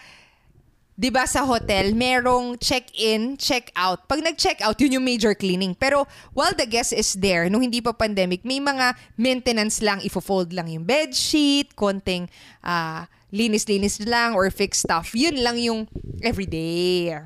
[0.95, 4.07] 'di ba sa hotel, merong check-in, check-out.
[4.07, 5.75] Pag nag-check-out, yun yung major cleaning.
[5.75, 10.55] Pero while the guest is there, nung hindi pa pandemic, may mga maintenance lang, ifo-fold
[10.55, 12.31] lang yung bed sheet, konting
[12.63, 15.11] ah, linis-linis lang or fix stuff.
[15.11, 15.91] Yun lang yung
[16.23, 17.19] everyday.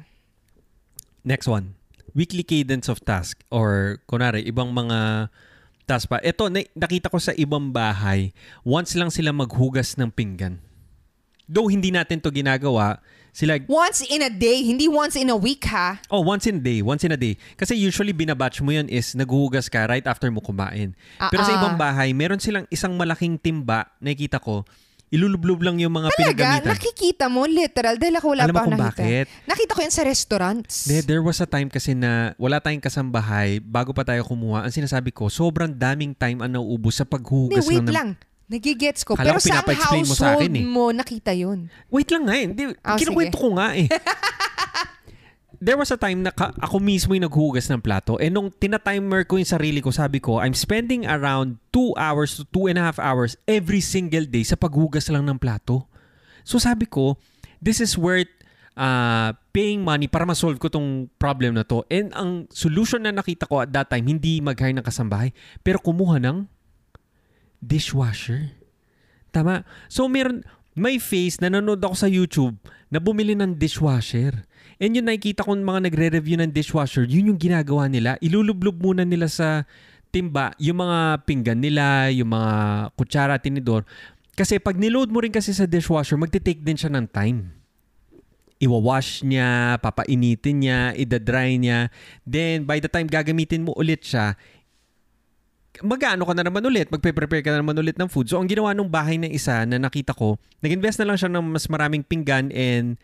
[1.21, 1.77] Next one.
[2.17, 5.29] Weekly cadence of task or kunwari ibang mga
[5.85, 6.17] task pa.
[6.21, 8.33] Ito na, nakita ko sa ibang bahay,
[8.65, 10.57] once lang sila maghugas ng pinggan.
[11.49, 13.01] Though hindi natin to ginagawa,
[13.33, 15.97] sila Once in a day, hindi once in a week ha.
[16.09, 17.37] Oh, once in a day, once in a day.
[17.57, 20.93] Kasi usually binabatch mo yun is naghuhugas ka right after mo kumain.
[21.29, 21.59] Pero sa Ah, ah.
[21.61, 24.65] ibang bahay, meron silang isang malaking timba, nakikita ko,
[25.09, 26.21] ilulublob lang yung mga Talaga,
[26.55, 26.69] pinagamitan.
[26.69, 28.85] nakikita mo, literal, dahil ako wala Alam pa ako nakita.
[28.93, 29.25] bakit?
[29.43, 30.73] Nakita ko yan sa restaurants.
[30.85, 34.71] There, there was a time kasi na wala tayong kasambahay, bago pa tayo kumuha, ang
[34.71, 37.85] sinasabi ko, sobrang daming time ang nauubos sa Hindi, paghuhugas wait lang.
[37.85, 38.09] ng- lang.
[38.49, 39.13] Nagigets ko.
[39.13, 39.45] Kala Pero ko
[40.01, 40.65] mo sa akin eh.
[40.65, 41.69] mo, nakita yun.
[41.85, 42.45] Wait lang nga eh.
[42.49, 43.85] Hindi, Ah, kinukwento ko nga eh.
[45.59, 48.15] There was a time na ka- ako mismo yung naghuhugas ng plato.
[48.15, 52.47] Eh nung tinatimer ko yung sarili ko, sabi ko, I'm spending around 2 hours to
[52.47, 55.83] 2 and a half hours every single day sa paghugas lang ng plato.
[56.47, 57.19] So sabi ko,
[57.59, 58.31] this is worth
[58.79, 61.83] uh, paying money para ma-solve ko tong problem na to.
[61.91, 66.23] And ang solution na nakita ko at that time, hindi mag-hire ng kasambahay, pero kumuha
[66.23, 66.47] ng
[67.59, 68.55] dishwasher.
[69.35, 69.67] Tama.
[69.91, 70.47] So meron,
[70.79, 72.55] may face na nanonood ako sa YouTube
[72.87, 74.47] na bumili ng dishwasher.
[74.79, 78.15] And yun nakikita ko mga nagre-review ng dishwasher, yun yung ginagawa nila.
[78.23, 79.67] Ilulublob muna nila sa
[80.09, 82.51] timba yung mga pinggan nila, yung mga
[82.95, 83.83] kutsara, tinidor.
[84.39, 87.51] Kasi pag niload mo rin kasi sa dishwasher, magte-take din siya ng time.
[88.63, 91.91] Iwawash niya, papainitin niya, ida-dry niya.
[92.23, 94.39] Then, by the time gagamitin mo ulit siya,
[95.83, 98.31] mag-ano ka na naman ulit, magpe-prepare ka na naman ulit ng food.
[98.31, 101.43] So, ang ginawa nung bahay na isa na nakita ko, nag-invest na lang siya ng
[101.51, 102.95] mas maraming pinggan and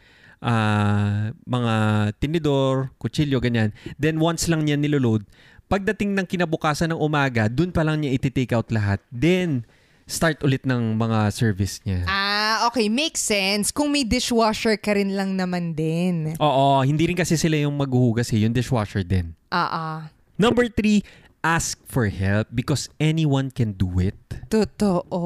[0.45, 1.73] ah, mga
[2.21, 3.73] tinidor, kutsilyo, ganyan.
[3.97, 5.25] Then, once lang niya niloload.
[5.65, 9.01] Pagdating ng kinabukasan ng umaga, dun pa lang niya iti-take out lahat.
[9.10, 9.65] Then,
[10.05, 12.05] start ulit ng mga service niya.
[12.05, 12.86] Ah, okay.
[12.86, 13.73] Makes sense.
[13.73, 16.38] Kung may dishwasher ka rin lang naman din.
[16.38, 19.34] Oo, hindi rin kasi sila yung maghuhugas eh, yung dishwasher din.
[19.49, 19.99] Ah, ah.
[20.38, 21.01] Number three,
[21.41, 24.17] ask for help because anyone can do it.
[24.53, 25.21] Totoo.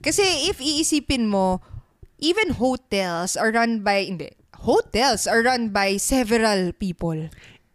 [0.00, 1.60] Kasi if iisipin mo,
[2.20, 4.30] even hotels are run by, hindi,
[4.64, 7.28] hotels are run by several people.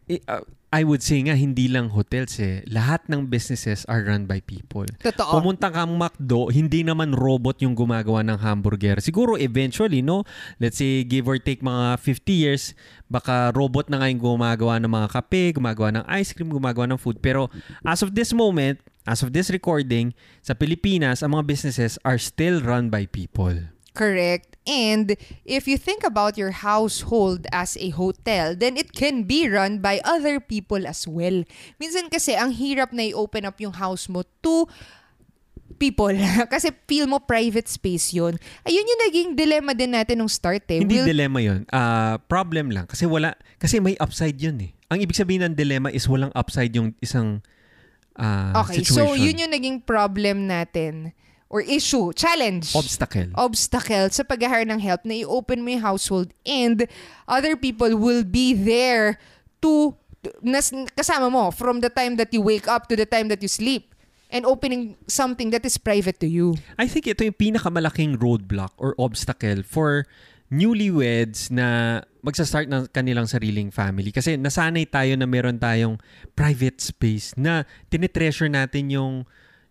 [0.05, 2.60] Uh, I would say nga, hindi lang hotels eh.
[2.67, 4.84] Lahat ng businesses are run by people.
[4.99, 5.39] Totoo.
[5.39, 8.99] Pumunta kang McDo, hindi naman robot yung gumagawa ng hamburger.
[8.99, 10.27] Siguro eventually, no?
[10.60, 12.63] Let's say, give or take mga 50 years,
[13.08, 16.99] baka robot na nga yung gumagawa ng mga kape, gumagawa ng ice cream, gumagawa ng
[16.99, 17.23] food.
[17.23, 17.47] Pero
[17.88, 20.12] as of this moment, as of this recording,
[20.43, 23.55] sa Pilipinas, ang mga businesses are still run by people.
[23.95, 24.60] Correct.
[24.67, 25.15] And
[25.47, 30.03] if you think about your household as a hotel, then it can be run by
[30.03, 31.47] other people as well.
[31.79, 34.67] Minsan kasi ang hirap na i-open up yung house mo to
[35.77, 36.12] people.
[36.53, 38.36] kasi feel mo private space yun.
[38.67, 40.84] Ayun yung naging dilemma din natin nung start eh.
[40.84, 41.62] Hindi Will- dilemma yun.
[41.69, 42.89] Ah, problem lang.
[42.89, 44.71] Kasi wala, kasi may upside yun eh.
[44.89, 47.41] Ang ibig sabihin ng dilemma is walang upside yung isang
[48.17, 49.13] ah, okay, situation.
[49.13, 51.13] so yun yung naging problem natin.
[51.49, 52.73] Or issue, challenge.
[52.75, 53.29] Obstacle.
[53.38, 56.89] obstacle sa pag-hire ng help na i-open mo yung household and
[57.29, 59.21] other people will be there
[59.62, 59.93] to
[60.41, 63.47] nas, kasama mo from the time that you wake up to the time that you
[63.47, 63.93] sleep
[64.34, 66.58] and opening something that is private to you.
[66.81, 70.10] I think ito yung pinakamalaking roadblock or obstacle for
[70.49, 74.10] newlyweds na magsa-start ng kanilang sariling family.
[74.10, 76.01] Kasi nasanay tayo na meron tayong
[76.34, 79.13] private space na tinitreasure natin yung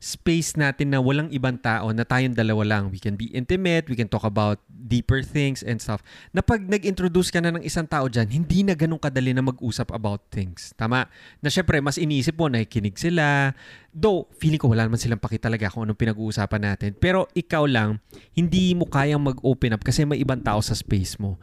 [0.05, 2.93] space natin na walang ibang tao, na tayong dalawa lang.
[2.93, 6.05] We can be intimate, we can talk about deeper things and stuff.
[6.37, 9.89] Na pag nag-introduce ka na ng isang tao dyan, hindi na ganun kadali na mag-usap
[9.97, 10.77] about things.
[10.77, 11.09] Tama?
[11.41, 13.57] Na syempre, mas iniisip mo, nakikinig sila.
[13.97, 16.91] Though, feeling ko wala naman silang paki talaga kung anong pinag-uusapan natin.
[17.01, 17.97] Pero ikaw lang,
[18.37, 21.41] hindi mo kayang mag-open up kasi may ibang tao sa space mo.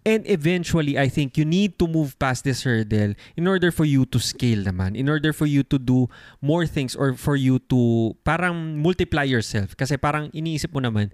[0.00, 4.08] And eventually, I think you need to move past this hurdle in order for you
[4.08, 4.96] to scale naman.
[4.96, 6.08] In order for you to do
[6.40, 9.76] more things or for you to parang multiply yourself.
[9.76, 11.12] Kasi parang iniisip mo naman,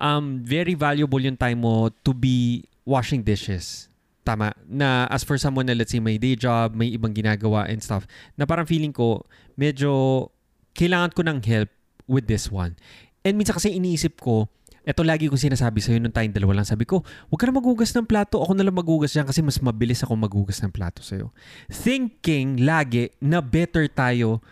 [0.00, 3.92] um, very valuable yung time mo to be washing dishes.
[4.24, 4.56] Tama.
[4.64, 8.08] Na as for someone na let's say may day job, may ibang ginagawa and stuff,
[8.40, 9.28] na parang feeling ko,
[9.60, 10.32] medyo
[10.72, 11.68] kailangan ko ng help
[12.08, 12.80] with this one.
[13.28, 14.48] And minsan kasi iniisip ko,
[14.82, 16.66] eto lagi kong sinasabi sa'yo nung tayong dalawa lang.
[16.66, 18.42] Sabi ko, huwag ka na maghugas ng plato.
[18.42, 21.30] Ako na lang maghugas dyan kasi mas mabilis ako maghugas ng plato sa'yo.
[21.70, 24.42] Thinking lagi na better tayo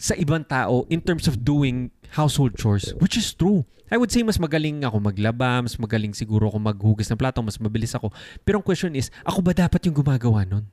[0.00, 3.64] sa ibang tao in terms of doing household chores, which is true.
[3.92, 7.60] I would say mas magaling ako maglaba, mas magaling siguro ako maghugas ng plato, mas
[7.60, 8.08] mabilis ako.
[8.42, 10.64] Pero ang question is, ako ba dapat yung gumagawa nun?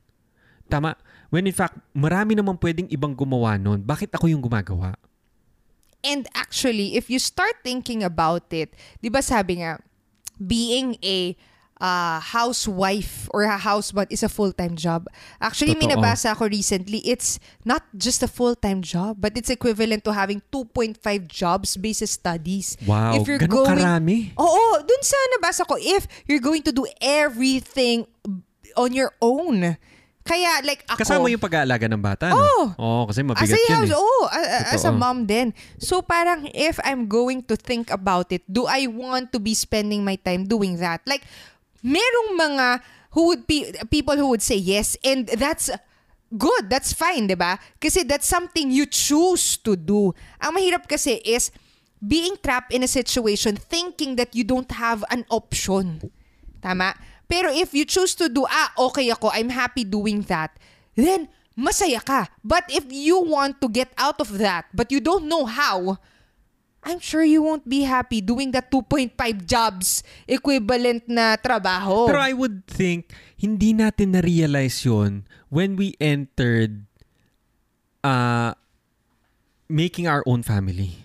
[0.72, 0.96] Tama?
[1.28, 3.84] When in fact, marami naman pwedeng ibang gumawa nun.
[3.84, 4.96] Bakit ako yung gumagawa?
[6.04, 9.78] And actually, if you start thinking about it, di ba sabi nga,
[10.36, 11.38] being a
[11.82, 15.10] uh, housewife or a husband is a full-time job.
[15.42, 16.02] Actually, may Totoo.
[16.02, 20.98] nabasa ako recently, it's not just a full-time job, but it's equivalent to having 2.5
[21.28, 22.78] jobs based studies.
[22.86, 24.18] Wow, If you're ganun going- karami?
[24.38, 28.06] Oo, dun sa nabasa ko, if you're going to do everything
[28.78, 29.78] on your own.
[30.22, 32.38] Kaya like ako, Kasama yung pag-aalaga ng bata, no?
[32.38, 32.64] Oo.
[32.78, 33.98] Oo, kasi as mabigat a yun eh.
[33.98, 35.50] oh, a- a- as a mom din.
[35.82, 40.06] So parang if I'm going to think about it, do I want to be spending
[40.06, 41.02] my time doing that?
[41.10, 41.26] Like,
[41.82, 42.68] merong mga
[43.18, 45.74] who would be people who would say yes and that's
[46.32, 47.58] good, that's fine, 'di ba?
[47.82, 50.14] Kasi that's something you choose to do.
[50.38, 51.50] Ang mahirap kasi is
[51.98, 56.02] being trapped in a situation thinking that you don't have an option.
[56.62, 56.94] Tama?
[57.32, 60.52] Pero if you choose to do, ah, okay ako, I'm happy doing that,
[61.00, 62.28] then masaya ka.
[62.44, 65.96] But if you want to get out of that, but you don't know how,
[66.84, 69.16] I'm sure you won't be happy doing that 2.5
[69.48, 72.12] jobs equivalent na trabaho.
[72.12, 76.84] Pero I would think, hindi natin na-realize yun when we entered
[78.04, 78.58] uh,
[79.70, 81.01] making our own family.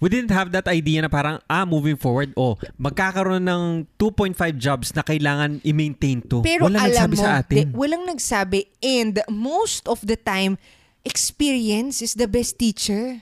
[0.00, 3.62] We didn't have that idea na parang, ah, moving forward, oh, magkakaroon ng
[3.94, 6.40] 2.5 jobs na kailangan i-maintain to.
[6.40, 7.56] Pero Walang alam nagsabi mo, sa atin.
[7.60, 8.60] di- walang nagsabi.
[8.80, 10.56] And most of the time,
[11.04, 13.20] experience is the best teacher.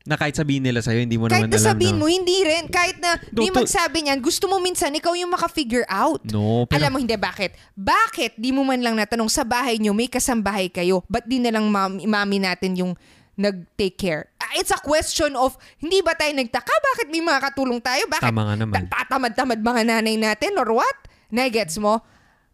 [0.00, 1.70] na kahit sabihin nila sa'yo, hindi mo Kahit naman na alam.
[1.70, 2.00] sabihin no?
[2.02, 2.66] mo, hindi rin.
[2.66, 6.24] Kahit na Do- di magsabi niyan, gusto mo minsan, ikaw yung maka-figure out.
[6.24, 7.12] No, pero Alam mo, hindi.
[7.14, 7.52] Bakit?
[7.76, 11.52] Bakit di mo man lang natanong sa bahay nyo, may kasambahay kayo, ba't di na
[11.52, 12.92] lang mami, mami natin yung
[13.40, 14.28] nag-take care?
[14.36, 16.68] Ah, It's a question of, hindi ba tayo nagtaka?
[16.68, 18.04] Bakit may mga katulong tayo?
[18.06, 18.74] Bakit Tama nga naman.
[18.84, 20.96] ta- tatamad-tamad mga nanay natin or what?
[21.28, 22.04] Nagets mo?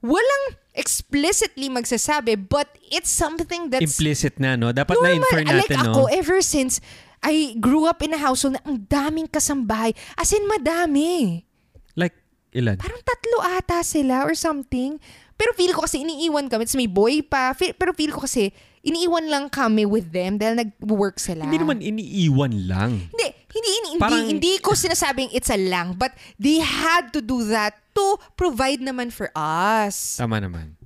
[0.01, 0.44] Walang
[0.77, 4.70] explicitly magsasabi, but it's something that's implicit na, no?
[4.70, 5.18] Dapat normal.
[5.18, 6.12] na-infer like natin, ako, no?
[6.12, 6.79] ever since
[7.20, 9.96] I grew up in a household na ang daming kasambahay.
[10.14, 11.42] As in, madami.
[11.96, 12.14] Like,
[12.53, 12.77] ilan?
[12.79, 15.01] Parang tatlo ata sila or something.
[15.35, 16.64] Pero feel ko kasi iniiwan kami.
[16.64, 17.51] Tapos may boy pa.
[17.53, 18.53] Feel- pero feel ko kasi
[18.87, 21.42] iniiwan lang kami with them dahil nag-work sila.
[21.42, 23.11] Hindi naman iniiwan lang.
[23.11, 25.99] Hindi, hindi, hindi, Parang- hindi, hindi ko sinasabing it's a lang.
[25.99, 30.16] But they had to do that to provide naman for us.
[30.16, 30.79] Tama naman.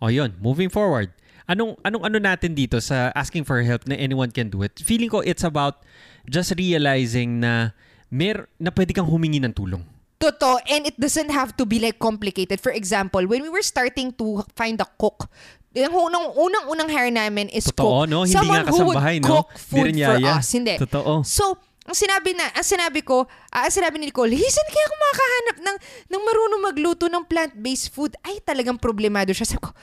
[0.00, 1.12] O yun, moving forward.
[1.44, 4.72] Anong anong ano natin dito sa asking for help na anyone can do it?
[4.80, 5.84] Feeling ko it's about
[6.24, 7.76] just realizing na
[8.08, 9.84] mer na pwede kang humingi ng tulong.
[10.16, 10.56] Totoo.
[10.72, 12.56] And it doesn't have to be like complicated.
[12.64, 15.28] For example, when we were starting to find a cook,
[15.74, 18.10] yung unang, unang-unang hire namin is Totoo, cook.
[18.10, 18.18] no?
[18.22, 19.26] Hindi Someone nga who would kasambahay, no?
[19.26, 20.32] cook Hindi food rin for yaya.
[20.38, 20.46] us.
[20.48, 20.74] Hindi.
[20.78, 21.12] Totoo.
[21.26, 21.44] So,
[21.84, 25.56] ang sinabi na, ang sinabi ko, ah, ang sinabi ni Nicole, Hisan kaya ako makakahanap
[25.60, 25.76] ng,
[26.08, 28.16] ng marunong magluto ng plant-based food?
[28.24, 29.44] Ay, talagang problemado siya.
[29.44, 29.74] Sabi ko,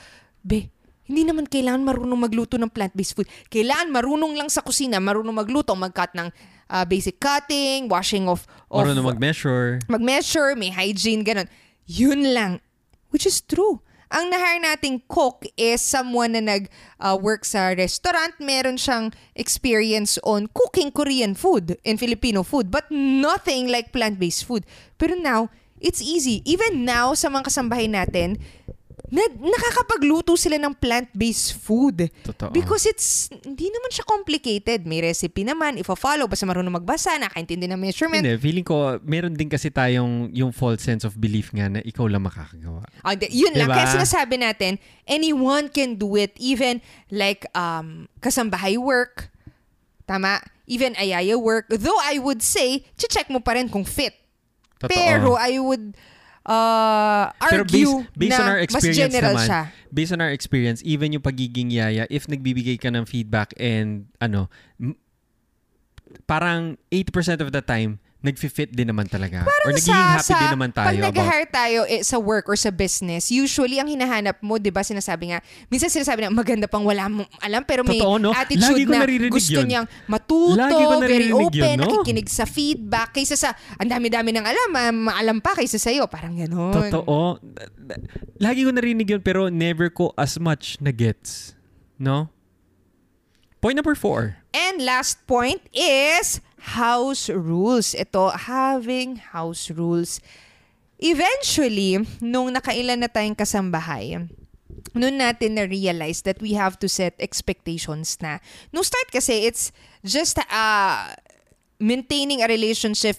[0.42, 0.66] be,
[1.06, 3.28] hindi naman kailangan marunong magluto ng plant-based food.
[3.46, 6.32] Kailangan marunong lang sa kusina, marunong magluto, mag-cut ng
[6.72, 9.78] ah, basic cutting, washing of, of Marunong mag-measure.
[9.86, 11.46] mag-measure, may hygiene, ganun.
[11.86, 12.52] Yun lang.
[13.12, 13.78] Which is true.
[14.12, 18.36] Ang nahire nating cook is someone na nag-work sa restaurant.
[18.36, 24.68] Meron siyang experience on cooking Korean food and Filipino food, but nothing like plant-based food.
[25.00, 25.48] Pero now,
[25.80, 26.44] it's easy.
[26.44, 28.36] Even now, sa mga kasambahay natin,
[29.12, 32.08] na, nakakapagluto sila ng plant-based food.
[32.24, 32.50] Totoo.
[32.52, 34.88] Because it's, hindi naman siya complicated.
[34.88, 38.24] May recipe naman, if-follow, basta marunong magbasa, nakaintindi ng measurement.
[38.24, 42.08] Hindi, feeling ko, meron din kasi tayong yung false sense of belief nga na ikaw
[42.08, 42.88] lang makakagawa.
[43.04, 43.68] Ah, di- yun lang.
[43.68, 43.76] Diba?
[43.76, 46.32] Kaya sinasabi natin, anyone can do it.
[46.40, 46.80] Even
[47.12, 49.28] like um, kasambahay work.
[50.08, 50.40] Tama?
[50.64, 51.68] Even ayaya work.
[51.68, 54.16] Though I would say, check mo pa rin kung fit.
[54.82, 54.90] Totoo.
[54.90, 55.94] Pero I would
[56.46, 59.62] uh, Pero argue based, based na on our mas experience general naman, siya.
[59.94, 64.50] based on our experience, even yung pagiging yaya, if nagbibigay ka ng feedback and ano,
[66.26, 69.42] parang 80% of the time, nag-fit din naman talaga.
[69.66, 73.34] or nagiging happy din naman tayo Pag nag-hire tayo eh, sa work or sa business,
[73.34, 77.26] usually ang hinahanap mo, di ba sinasabi nga, minsan sinasabi na maganda pang wala mo
[77.42, 78.30] alam, pero may Totoo, no?
[78.30, 79.66] attitude na gusto yun.
[79.66, 81.90] niyang matuto, very open, yun, no?
[81.90, 84.70] nakikinig sa feedback, kaysa sa, ang dami-dami ng alam,
[85.02, 86.94] maalam pa kaysa sa'yo, parang gano'n.
[86.94, 87.42] Totoo.
[88.38, 91.58] Lagi ko narinig yun pero never ko as much na gets.
[91.98, 92.30] No?
[93.62, 94.42] Point number four.
[94.50, 97.94] And last point is house rules.
[97.94, 100.22] Ito, having house rules.
[101.02, 104.22] Eventually, nung nakailan na tayong kasambahay,
[104.94, 108.38] noon natin na-realize that we have to set expectations na.
[108.70, 109.74] Nung start kasi, it's
[110.06, 111.10] just uh,
[111.82, 113.18] maintaining a relationship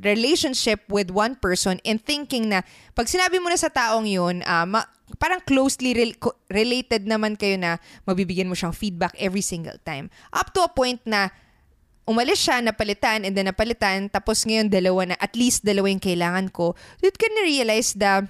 [0.00, 2.64] relationship with one person and thinking na
[2.96, 4.88] pag sinabi mo na sa taong yun, ah, ma-
[5.20, 7.76] parang closely co- related naman kayo na
[8.08, 10.08] mabibigyan mo siyang feedback every single time.
[10.32, 11.28] Up to a point na
[12.04, 16.52] umalis siya, napalitan, and then napalitan, tapos ngayon dalawa na, at least dalawa yung kailangan
[16.52, 18.28] ko, you can realize na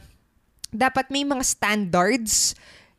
[0.75, 2.55] dapat may mga standards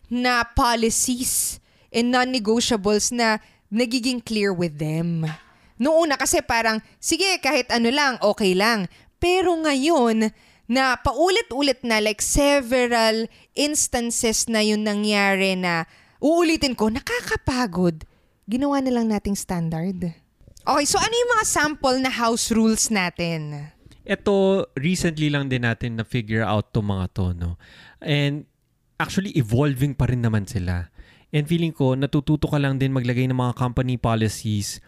[0.08, 1.60] na policies
[1.92, 3.40] and non-negotiables na
[3.72, 5.28] nagiging clear with them.
[5.76, 8.88] Noong una kasi parang, sige, kahit ano lang, okay lang.
[9.20, 10.32] Pero ngayon,
[10.66, 15.86] na paulit-ulit na, like several instances na yun nangyari na,
[16.18, 18.08] uulitin ko, nakakapagod.
[18.50, 20.25] Ginawa na lang nating standard.
[20.66, 23.70] Okay, so ano yung mga sample na house rules natin?
[24.02, 27.62] Ito, recently lang din natin na-figure out to mga to, no?
[28.02, 28.50] And
[28.98, 30.90] actually, evolving pa rin naman sila.
[31.30, 34.82] And feeling ko, natututo ka lang din maglagay ng mga company policies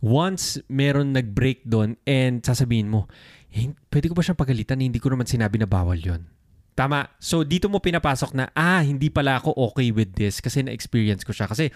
[0.00, 3.04] once meron nag-break doon and sasabihin mo,
[3.52, 4.80] eh, pwede ko ba siyang pagalitan?
[4.80, 6.24] Hindi ko naman sinabi na bawal yon.
[6.72, 7.04] Tama.
[7.20, 11.36] So, dito mo pinapasok na, ah, hindi pala ako okay with this kasi na-experience ko
[11.36, 11.50] siya.
[11.50, 11.68] Kasi,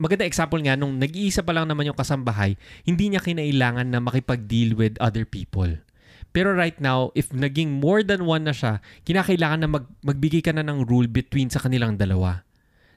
[0.00, 2.56] maganda example nga, nung nag-iisa pa lang naman yung kasambahay,
[2.88, 5.68] hindi niya kinailangan na makipag-deal with other people.
[6.32, 10.56] Pero right now, if naging more than one na siya, kinakailangan na mag- magbigay ka
[10.56, 12.46] na ng rule between sa kanilang dalawa.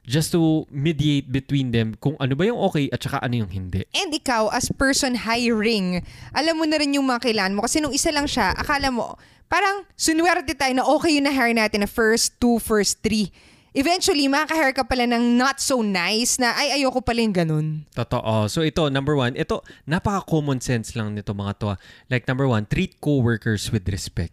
[0.04, 3.88] Just to mediate between them kung ano ba yung okay at saka ano yung hindi.
[3.96, 6.04] And ikaw, as person hiring,
[6.36, 7.64] alam mo na rin yung mga kailangan mo.
[7.64, 9.16] Kasi nung isa lang siya, akala mo,
[9.48, 13.32] parang sunwerte tayo na okay yung na-hire natin na first two, first three.
[13.74, 17.66] Eventually, makaka-hire ka pala ng not so nice na, ay, ayoko pala yung ganun.
[17.90, 18.46] Totoo.
[18.46, 21.66] So ito, number one, ito, napaka-common sense lang nito mga to.
[21.74, 21.78] ah.
[22.06, 24.30] Like number one, treat co-workers with respect.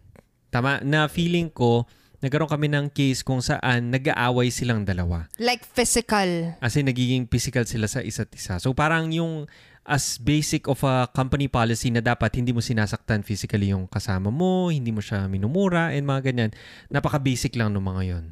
[0.54, 0.86] Tama?
[0.86, 1.90] Na feeling ko,
[2.22, 5.26] nagkaroon kami ng case kung saan nag-aaway silang dalawa.
[5.42, 6.54] Like physical.
[6.62, 8.62] As in, nagiging physical sila sa isa't isa.
[8.62, 9.50] So parang yung
[9.82, 14.70] as basic of a company policy na dapat hindi mo sinasaktan physically yung kasama mo,
[14.70, 16.52] hindi mo siya minumura, and mga ganyan.
[16.94, 18.26] Napaka-basic lang ng mga yon.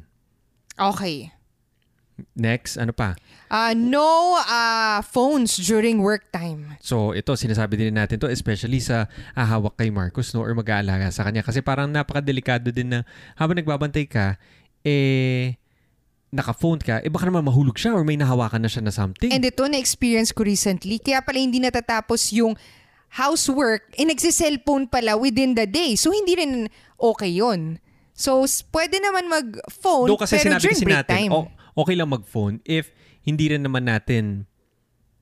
[0.80, 1.28] Okay.
[2.36, 3.16] Next, ano pa?
[3.52, 6.76] Uh, no uh, phones during work time.
[6.80, 11.24] So ito, sinasabi din natin to especially sa ahawak kay Marcus no, or mag-aalaga sa
[11.24, 11.44] kanya.
[11.44, 12.98] Kasi parang napakadelikado din na
[13.36, 14.36] habang nagbabantay ka,
[14.84, 15.56] eh,
[16.30, 19.34] naka-phone ka, eh baka naman mahulog siya or may nahawakan na siya na something.
[19.34, 21.02] And ito na-experience ko recently.
[21.02, 22.54] Kaya pala hindi natatapos yung
[23.18, 25.98] housework, eh nagsiselfone pala within the day.
[25.98, 26.52] So hindi rin
[26.96, 27.82] okay yon.
[28.20, 28.44] So
[28.76, 31.32] pwede naman mag-phone kasi pero sinabi during kasi break natin, time.
[31.32, 31.50] o-
[31.80, 32.92] okay lang mag-phone if
[33.24, 34.44] hindi rin naman natin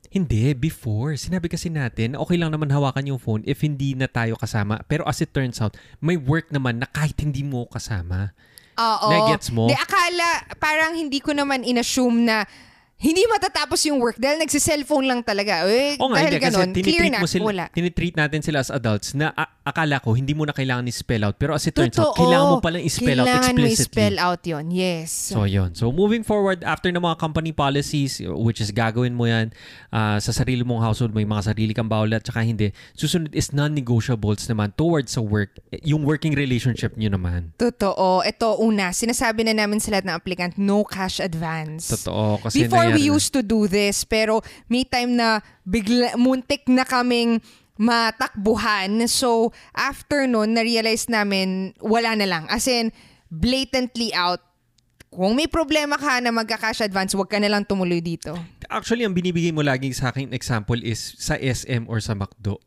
[0.09, 1.21] hindi, before.
[1.21, 4.81] Sinabi kasi natin, okay lang naman hawakan yung phone if hindi na tayo kasama.
[4.89, 8.33] Pero as it turns out, may work naman na kahit hindi mo kasama.
[8.81, 9.09] Oo.
[9.13, 9.69] Nagets mo?
[9.69, 12.49] Di, akala, parang hindi ko naman inassume na
[12.99, 15.63] hindi matatapos yung work dahil nagsi-cellphone lang talaga.
[15.71, 17.65] Eh, O nga, dahil hindi, kasi clear tinitreat na, mo sila, wala.
[17.71, 21.39] tinitreat natin sila as adults na a- akala ko hindi mo na kailangan i-spell out.
[21.39, 22.19] Pero as it turns out, Totoo.
[22.19, 23.87] kailangan mo palang i-spell out Kailangan mo explicitly.
[24.03, 24.65] i-spell out yun.
[24.69, 25.11] Yes.
[25.31, 25.71] So, yun.
[25.73, 29.55] So, moving forward, after ng mga company policies, which is gagawin mo yan
[29.89, 32.75] ah, sa sarili mong household, may mga sarili kang bawal at saka hindi.
[32.93, 37.55] Susunod is non-negotiables naman towards sa work, yung working relationship nyo naman.
[37.55, 38.21] Totoo.
[38.21, 41.95] Ito, una, sinasabi na namin sa lahat ng applicant, no cash advance.
[41.95, 42.43] Totoo.
[42.43, 47.43] Kasi Before we used to do this, pero may time na bigla, muntik na kaming
[47.79, 49.07] matakbuhan.
[49.07, 52.45] So, after nun, na-realize namin, wala na lang.
[52.51, 52.91] As in,
[53.31, 54.43] blatantly out.
[55.09, 58.37] Kung may problema ka na magka-cash advance, wag ka na lang tumuloy dito.
[58.69, 62.61] Actually, ang binibigay mo laging sa akin example is sa SM or sa McDo.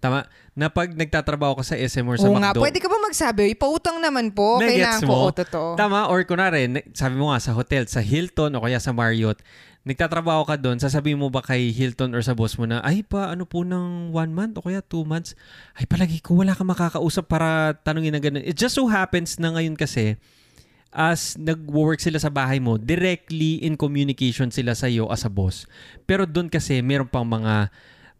[0.00, 0.24] Tama?
[0.56, 2.42] Na pag nagtatrabaho ka sa SM or sa Oo McDo.
[2.42, 5.06] nga, pwede ka ba magsabi, ipautang naman po, kailangan ko.
[5.06, 5.16] mo?
[5.28, 5.68] Oo, totoo.
[5.76, 6.08] Tama?
[6.08, 9.44] Or kunwari, na- sabi mo nga sa hotel, sa Hilton o kaya sa Marriott,
[9.82, 13.32] nagtatrabaho ka doon, sasabihin mo ba kay Hilton or sa boss mo na, ay pa,
[13.32, 15.36] ano po ng one month o kaya two months?
[15.72, 18.40] Ay, palagi ko wala ka makakausap para tanungin na ganun.
[18.40, 20.16] It just so happens na ngayon kasi,
[20.90, 25.64] as nag-work sila sa bahay mo, directly in communication sila sa iyo as a boss.
[26.02, 27.68] Pero doon kasi, meron pang mga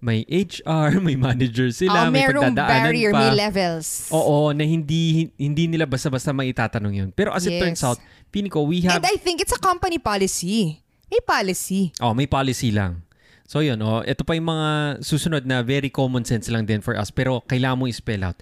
[0.00, 2.56] may HR, may manager sila, Oh, may pagdadaanan
[2.88, 3.20] barrier, pa.
[3.20, 4.08] may levels.
[4.08, 7.08] Oo, na hindi hindi nila basta-basta maitatanong yun.
[7.12, 7.62] Pero as it Yes.
[7.62, 7.98] turns out,
[8.32, 8.96] pini ko, we have...
[8.96, 10.80] And I think it's a company policy.
[11.12, 11.92] May policy.
[12.00, 13.04] Oh, may policy lang.
[13.44, 14.68] So yun, oh, ito pa yung mga
[15.02, 17.10] susunod na very common sense lang din for us.
[17.10, 18.38] Pero kailangan mo i-spell out.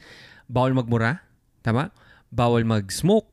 [0.46, 1.24] Bawal magmura,
[1.64, 1.90] tama?
[2.28, 3.26] Bawal mag-smoke,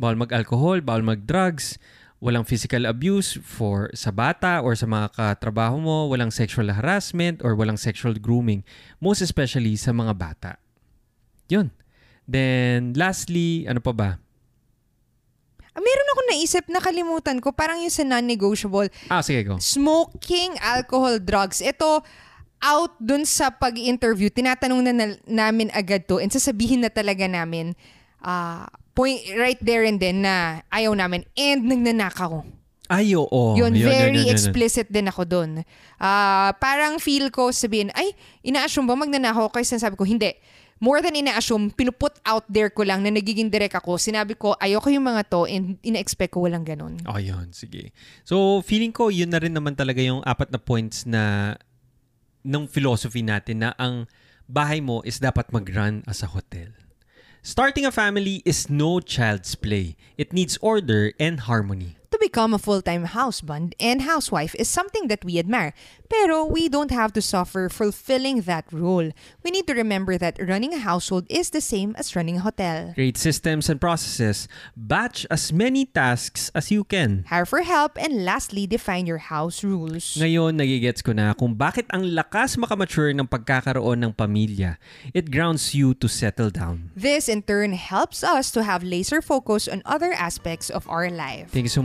[0.00, 1.76] bawal mag-alcohol, bawal mag-drugs,
[2.18, 7.54] walang physical abuse for sa bata or sa mga katrabaho mo, walang sexual harassment or
[7.54, 8.66] walang sexual grooming.
[8.98, 10.52] Most especially sa mga bata.
[11.46, 11.70] Yun.
[12.28, 14.10] Then, lastly, ano pa ba?
[15.72, 18.90] Ah, Meron ako naisip, nakalimutan ko, parang yung sa non-negotiable.
[19.08, 19.56] Ah, sige, go.
[19.62, 21.62] Smoking, alcohol, drugs.
[21.62, 22.02] Ito,
[22.58, 27.78] out dun sa pag-interview, tinatanong na, na- namin agad to and sasabihin na talaga namin,
[28.18, 28.66] ah,
[28.98, 32.42] point right there and then na ayaw namin and nagnanakaw.
[32.88, 33.52] Ay, oo.
[33.52, 34.32] yun, Yun, very yun, yun, yun.
[34.32, 35.60] explicit din ako dun.
[36.00, 39.52] Ah, parang feel ko sabihin, ay, ina-assume ba magnanakaw?
[39.52, 40.32] Kaya sinasabi ko, hindi.
[40.80, 44.00] More than ina-assume, pinuput out there ko lang na nagiging direct ako.
[44.00, 46.96] Sinabi ko, ayoko yung mga to and ina-expect ko walang ganun.
[47.04, 47.52] Oh, yun.
[47.52, 47.92] Sige.
[48.24, 51.54] So, feeling ko, yun na rin naman talaga yung apat na points na
[52.40, 54.08] ng philosophy natin na ang
[54.48, 56.72] bahay mo is dapat mag-run as a hotel.
[57.48, 59.96] Starting a family is no child's play.
[60.18, 61.97] It needs order and harmony.
[62.08, 65.76] To become a full-time husband and housewife is something that we admire,
[66.08, 69.12] pero we don't have to suffer fulfilling that role.
[69.44, 72.96] We need to remember that running a household is the same as running a hotel.
[72.96, 74.48] Create systems and processes.
[74.72, 77.28] Batch as many tasks as you can.
[77.28, 80.16] Hire for help and lastly, define your house rules.
[80.16, 84.80] Ngayon, nagigets ko na kung bakit ang lakas makamature ng pagkakaroon ng pamilya.
[85.12, 86.88] It grounds you to settle down.
[86.96, 91.52] This in turn helps us to have laser focus on other aspects of our life.
[91.52, 91.84] Thank you so